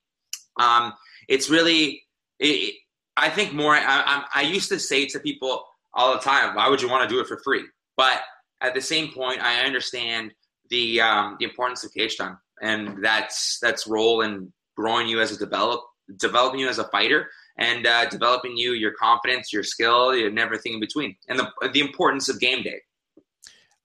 [0.58, 0.94] Um,
[1.28, 2.02] it's really,
[2.40, 2.74] it,
[3.16, 3.74] I think more.
[3.74, 5.64] I, I, I used to say to people
[5.94, 7.64] all the time, "Why would you want to do it for free?"
[7.96, 8.20] But
[8.60, 10.32] at the same point, I understand
[10.70, 12.38] the um, the importance of cage time.
[12.60, 15.80] and that's that's role in growing you as a develop
[16.18, 17.28] developing you as a fighter
[17.58, 21.80] and uh, developing you your confidence, your skill, and everything in between, and the the
[21.80, 22.80] importance of game day.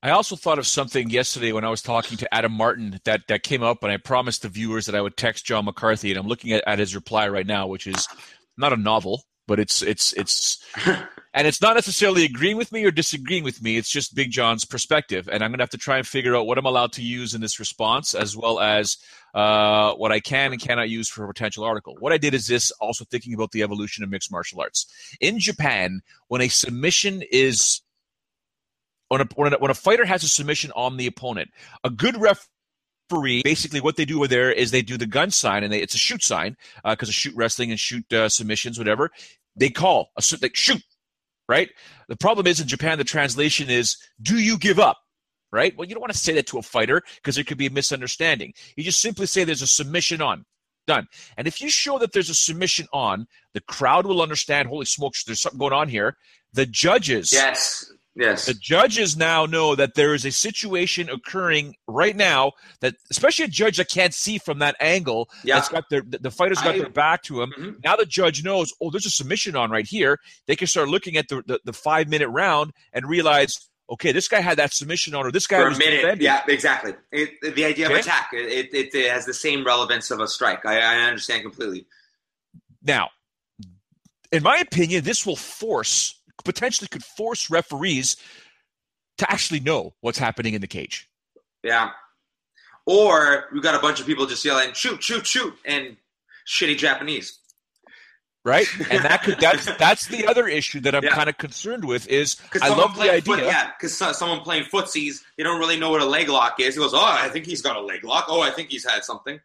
[0.03, 3.41] I also thought of something yesterday when I was talking to Adam Martin that, that
[3.41, 6.27] came up, and I promised the viewers that I would text John McCarthy, and I'm
[6.27, 8.07] looking at, at his reply right now, which is
[8.57, 12.91] not a novel, but it's it's it's and it's not necessarily agreeing with me or
[12.91, 13.77] disagreeing with me.
[13.77, 16.47] It's just Big John's perspective, and I'm going to have to try and figure out
[16.47, 18.97] what I'm allowed to use in this response, as well as
[19.33, 21.95] uh, what I can and cannot use for a potential article.
[21.99, 24.87] What I did is this: also thinking about the evolution of mixed martial arts
[25.19, 26.01] in Japan.
[26.27, 27.81] When a submission is
[29.09, 31.51] when a, when a, when a fighter has a submission on the opponent,
[31.83, 32.47] a good ref
[33.09, 35.81] referee, basically what they do over there is they do the gun sign, and they,
[35.81, 39.11] it's a shoot sign because uh, of shoot wrestling and shoot uh, submissions, whatever.
[39.55, 40.83] They call a shoot,
[41.47, 41.69] right?
[42.07, 44.97] The problem is in Japan, the translation is "Do you give up?"
[45.51, 45.75] Right?
[45.77, 47.71] Well, you don't want to say that to a fighter because there could be a
[47.71, 48.53] misunderstanding.
[48.75, 50.45] You just simply say there's a submission on.
[50.87, 51.07] Done.
[51.37, 54.67] And if you show that there's a submission on, the crowd will understand.
[54.67, 56.17] Holy smokes, there's something going on here.
[56.53, 58.45] The judges, yes, Yes.
[58.45, 63.49] The judges now know that there is a situation occurring right now that, especially a
[63.49, 65.55] judge that can't see from that angle, yeah.
[65.55, 67.53] that's got their the fighters got I, their back to him.
[67.57, 67.71] Mm-hmm.
[67.83, 70.19] Now the judge knows, oh, there's a submission on right here.
[70.47, 74.29] They can start looking at the the, the five minute round and realize, okay, this
[74.29, 76.01] guy had that submission on, or this guy For was a minute.
[76.01, 76.25] Defending.
[76.25, 76.93] Yeah, exactly.
[77.11, 77.95] It, the idea okay.
[77.95, 80.65] of attack it, it, it, has the same relevance of a strike.
[80.65, 81.85] I, I understand completely.
[82.81, 83.09] Now,
[84.31, 88.17] in my opinion, this will force potentially could force referees
[89.17, 91.09] to actually know what's happening in the cage.
[91.63, 91.91] Yeah.
[92.85, 95.97] Or we got a bunch of people just yelling, shoot, shoot, shoot, and
[96.47, 97.39] shitty Japanese.
[98.43, 101.15] Right, and that could that's that's the other issue that I'm yeah.
[101.15, 103.21] kind of concerned with is I love the idea.
[103.21, 106.75] Foot, yeah, because someone playing footsies, they don't really know what a leg lock is.
[106.75, 108.25] He goes, "Oh, I think he's got a leg lock.
[108.27, 109.39] Oh, I think he's had something."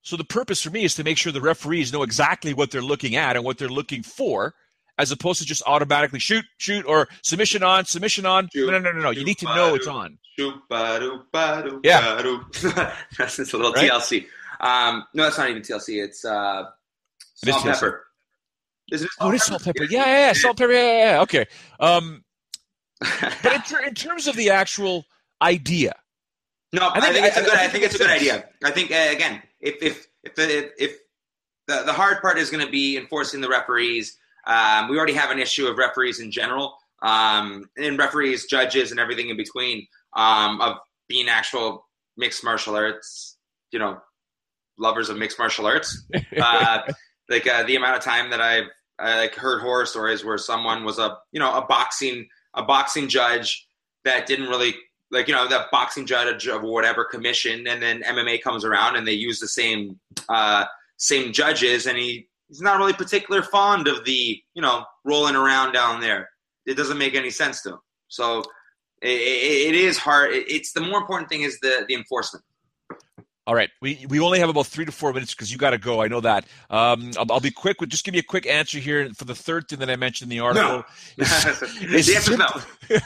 [0.00, 2.80] So the purpose for me is to make sure the referees know exactly what they're
[2.80, 4.54] looking at and what they're looking for,
[5.02, 8.48] as opposed to just automatically shoot, shoot, or submission on, submission on.
[8.54, 9.10] Shoot, no, no, no, no.
[9.10, 10.16] You need to know it's on.
[11.82, 12.22] yeah.
[13.18, 13.90] that's just a little right?
[13.90, 14.26] TLC.
[14.60, 16.02] Um, no, that's not even TLC.
[16.02, 16.66] It's uh,
[17.34, 18.06] salt and pepper.
[18.92, 19.84] Is it oh, it is salt pepper.
[19.84, 20.32] Yeah, yeah, yeah.
[20.34, 20.72] Salt pepper.
[20.72, 21.22] Yeah, yeah, yeah.
[21.22, 21.46] Okay.
[21.80, 22.24] Um,
[23.42, 25.04] but in, ter- in, terms of the actual
[25.40, 25.94] idea,
[26.72, 27.54] no, I think, I think it's a good.
[27.54, 28.48] I think it's a good idea.
[28.62, 30.98] I think uh, again, if if if the if
[31.66, 35.30] the, the hard part is going to be enforcing the referees um, we already have
[35.30, 39.86] an issue of referees in general, um, and referees, judges, and everything in between
[40.16, 40.76] um, of
[41.08, 41.86] being actual
[42.16, 43.38] mixed martial arts,
[43.70, 43.98] you know,
[44.78, 46.06] lovers of mixed martial arts.
[46.40, 46.80] Uh,
[47.28, 48.66] like uh, the amount of time that I've
[48.98, 53.08] uh, like heard horror stories where someone was a you know a boxing a boxing
[53.08, 53.66] judge
[54.04, 54.74] that didn't really
[55.10, 59.06] like you know that boxing judge of whatever commission, and then MMA comes around and
[59.06, 60.64] they use the same uh,
[60.96, 65.72] same judges, and he he's not really particular fond of the you know rolling around
[65.72, 66.28] down there.
[66.66, 67.78] It doesn't make any sense to him.
[68.08, 68.42] So
[69.00, 70.30] it, it is hard.
[70.32, 72.44] It's the more important thing is the the enforcement.
[73.44, 75.78] All right, we we only have about three to four minutes because you got to
[75.78, 76.00] go.
[76.00, 76.44] I know that.
[76.70, 77.80] Um, I'll, I'll, be quick.
[77.80, 80.30] With, just give me a quick answer here for the third thing that I mentioned
[80.30, 80.84] in the article.
[81.18, 81.24] No.
[81.24, 82.36] Is, is simply,
[82.90, 82.98] no.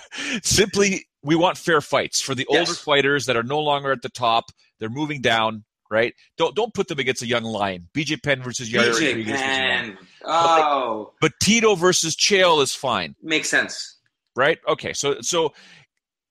[0.43, 2.79] simply, we want fair fights for the older yes.
[2.79, 4.51] fighters that are no longer at the top.
[4.79, 6.15] They're moving down right?
[6.37, 7.89] Don't don't put them against a young lion.
[7.95, 9.33] BJ Penn versus Yair Rodriguez.
[9.33, 9.99] Penn.
[10.25, 11.13] Oh, but, like, oh.
[11.21, 13.15] but Tito versus Chael is fine.
[13.23, 13.99] Makes sense,
[14.35, 14.59] right?
[14.69, 15.53] Okay, so so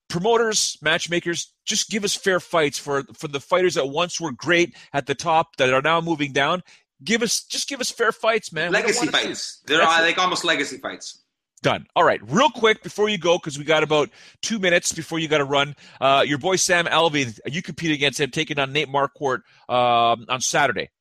[0.10, 4.76] promoters, matchmakers, just give us fair fights for for the fighters that once were great
[4.94, 6.64] at the top that are now moving down.
[7.04, 8.72] Give us just give us fair fights, man.
[8.72, 9.62] Legacy fights.
[9.66, 11.25] They're all, like almost legacy fights.
[11.66, 11.88] Done.
[11.96, 14.12] All right, real quick before you go, because we got about
[14.44, 15.76] two minutes before you got to run.
[16.00, 20.42] Uh, your boy Sam Alvey, you compete against him, taking on Nate Marquardt um, on
[20.42, 20.92] Saturday.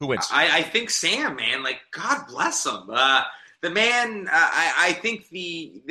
[0.00, 0.26] Who wins?
[0.32, 1.62] I, I, think Sam, man.
[1.62, 2.88] Like God bless him.
[2.88, 3.20] Uh,
[3.60, 4.26] the man.
[4.28, 5.82] Uh, I, I, think the,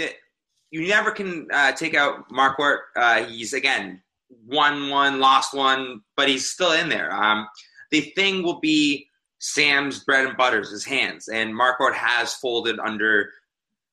[0.72, 2.80] you never can uh, take out Marquardt.
[2.96, 4.02] Uh, he's again
[4.48, 7.14] won one, lost one, but he's still in there.
[7.14, 7.48] Um,
[7.92, 13.30] the thing will be Sam's bread and butters, his hands, and Marquardt has folded under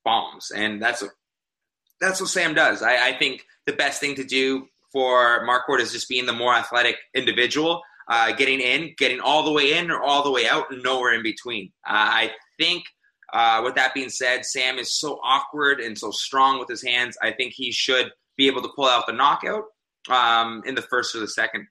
[0.05, 1.13] bombs, and that's what
[2.01, 2.83] that's what Sam does.
[2.83, 6.55] I, I think the best thing to do for Marquardt is just being the more
[6.55, 10.71] athletic individual, uh, getting in, getting all the way in or all the way out,
[10.71, 11.73] and nowhere in between.
[11.87, 12.85] Uh, I think.
[13.33, 17.17] Uh, with that being said, Sam is so awkward and so strong with his hands.
[17.23, 19.67] I think he should be able to pull out the knockout
[20.09, 21.67] um, in the first or the second.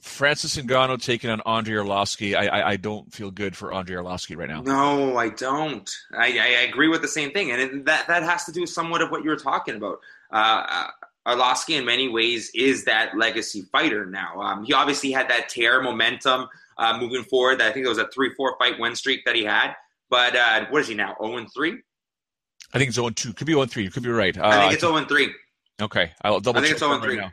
[0.00, 2.34] Francis Ngannou taking on Andrei Arlovski.
[2.34, 4.62] I, I, I don't feel good for Andrei Arlovski right now.
[4.62, 5.88] No, I don't.
[6.16, 9.02] I, I agree with the same thing, and it, that that has to do somewhat
[9.02, 10.00] of what you were talking about.
[10.30, 10.88] Uh,
[11.26, 14.40] Arlovski in many ways is that legacy fighter now.
[14.40, 17.60] Um, he obviously had that tear momentum uh, moving forward.
[17.60, 19.74] I think it was a three-four fight win streak that he had.
[20.10, 21.16] But uh, what is he now?
[21.20, 21.78] Zero oh and three.
[22.72, 23.34] I think it's 0 2.
[23.34, 23.82] Could be 0 3.
[23.82, 24.36] You could be right.
[24.36, 25.34] Uh, I think it's 0 3.
[25.82, 26.12] Okay.
[26.22, 27.18] I'll double I think it's 0 3.
[27.18, 27.32] Right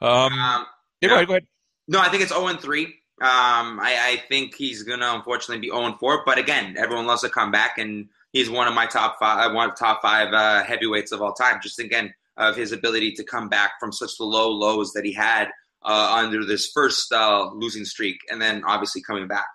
[0.00, 0.66] um, um,
[1.00, 1.26] yeah, go ahead.
[1.26, 1.46] Go ahead.
[1.86, 2.84] No, I think it's 0 and 3.
[2.84, 6.22] Um, I, I, think he's going to unfortunately be 0 and 4.
[6.26, 9.54] But again, everyone loves to come back, and he's one of my top five, uh,
[9.54, 11.60] one of top five uh, heavyweights of all time.
[11.62, 15.12] Just again, of his ability to come back from such the low lows that he
[15.12, 15.48] had
[15.82, 19.46] uh, under this first uh, losing streak, and then obviously coming back.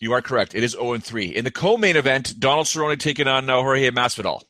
[0.00, 0.54] You are correct.
[0.54, 1.26] It is 0 and 3.
[1.26, 4.42] In the co main event, Donald Cerrone taking on uh, Jorge Masvidal.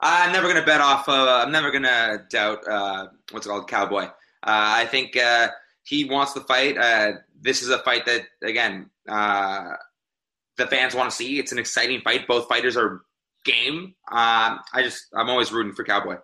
[0.00, 1.08] I'm never going to bet off.
[1.08, 4.04] Uh, I'm never going to doubt uh, what's it called, Cowboy.
[4.04, 4.10] Uh,
[4.42, 5.48] I think uh,
[5.88, 6.76] he wants the fight.
[6.76, 9.70] Uh, this is a fight that, again, uh,
[10.56, 11.38] the fans want to see.
[11.38, 12.26] It's an exciting fight.
[12.26, 13.02] Both fighters are
[13.44, 13.94] game.
[14.10, 16.16] Um, I just, I'm always rooting for Cowboy.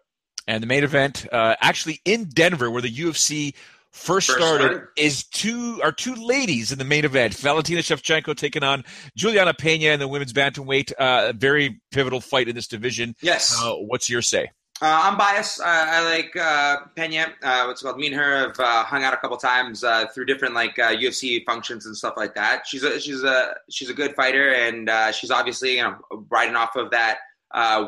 [0.46, 3.54] And the main event, actually in Denver, where the UFC
[3.94, 7.32] first, first started, started, is two are two ladies in the main event.
[7.34, 8.84] Valentina Shevchenko taking on
[9.16, 10.92] Juliana Pena in the women's bantamweight.
[10.92, 13.14] Uh, very pivotal fight in this division.
[13.22, 13.58] Yes.
[13.58, 14.50] Uh, what's your say?
[14.82, 15.60] Uh, I'm biased.
[15.60, 17.32] Uh, I like uh, Pena.
[17.42, 17.96] Uh, what's called?
[17.96, 21.44] Me and her have uh, hung out a couple times uh, through different like UFC
[21.46, 22.66] functions and stuff like that.
[22.66, 25.96] She's a she's a she's a good fighter, and she's obviously you know
[26.28, 27.18] riding off of that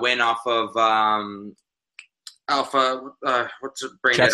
[0.01, 1.57] win off of um,
[2.49, 3.11] Alpha.
[3.61, 4.31] what's her brain dead?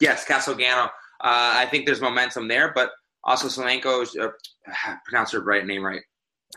[0.00, 0.90] Yes, Cat Zingano.
[1.22, 2.90] Uh, I think there's momentum there, but
[3.24, 4.30] also Solenko, uh,
[5.04, 6.00] pronounce her right name right.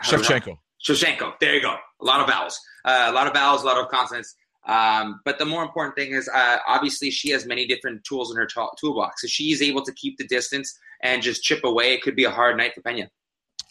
[0.03, 0.57] Shevchenko.
[0.88, 1.34] Shevchenko.
[1.39, 1.75] There you go.
[2.01, 2.59] A lot of vowels.
[2.86, 4.36] Uh, a lot of vowels, a lot of consonants.
[4.66, 8.38] Um, but the more important thing is, uh, obviously, she has many different tools in
[8.38, 9.24] her t- toolbox.
[9.24, 12.32] If she's able to keep the distance and just chip away, it could be a
[12.32, 13.09] hard night for Pena.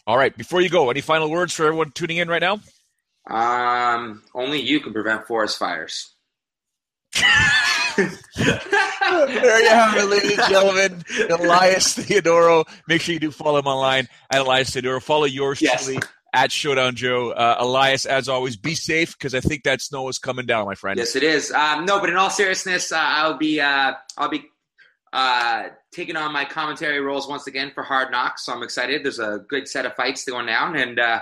[0.05, 0.35] All right.
[0.37, 2.59] Before you go, any final words for everyone tuning in right now?
[3.29, 6.13] Um, only you can prevent forest fires.
[7.15, 8.09] there
[9.61, 11.03] you have it, ladies and gentlemen.
[11.29, 12.65] Elias Theodorou.
[12.87, 15.01] Make sure you do follow him online at Elias Theodorou.
[15.01, 15.85] Follow yours yes.
[15.85, 16.01] truly
[16.33, 17.31] at Showdown Joe.
[17.31, 20.75] Uh, Elias, as always, be safe because I think that snow is coming down, my
[20.75, 20.97] friend.
[20.97, 21.51] Yes, it is.
[21.51, 24.45] Um, no, but in all seriousness, uh, I'll be uh, I'll be
[25.13, 28.45] uh, taking on my commentary roles once again for Hard Knocks.
[28.45, 29.03] So I'm excited.
[29.03, 31.21] There's a good set of fights going down, and uh,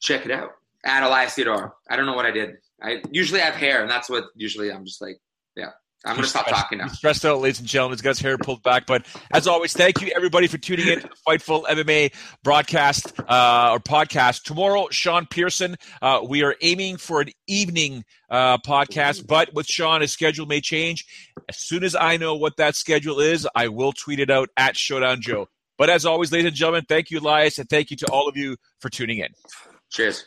[0.00, 0.50] check it out
[0.84, 1.72] at Elias Theodorou.
[1.88, 2.56] I don't know what I did.
[2.82, 5.20] I usually have hair, and that's what usually I'm just like
[5.58, 5.70] yeah.
[6.08, 6.88] I'm going to stop talking now.
[6.88, 7.96] He's stressed out, ladies and gentlemen.
[7.96, 8.86] He's got his hair pulled back.
[8.86, 13.70] But as always, thank you, everybody, for tuning in to the Fightful MMA broadcast uh,
[13.72, 14.42] or podcast.
[14.44, 15.76] Tomorrow, Sean Pearson.
[16.00, 20.62] Uh, we are aiming for an evening uh, podcast, but with Sean, his schedule may
[20.62, 21.04] change.
[21.48, 24.76] As soon as I know what that schedule is, I will tweet it out at
[24.76, 25.48] Showdown Joe.
[25.76, 28.36] But as always, ladies and gentlemen, thank you, Elias, and thank you to all of
[28.36, 29.28] you for tuning in.
[29.90, 30.26] Cheers.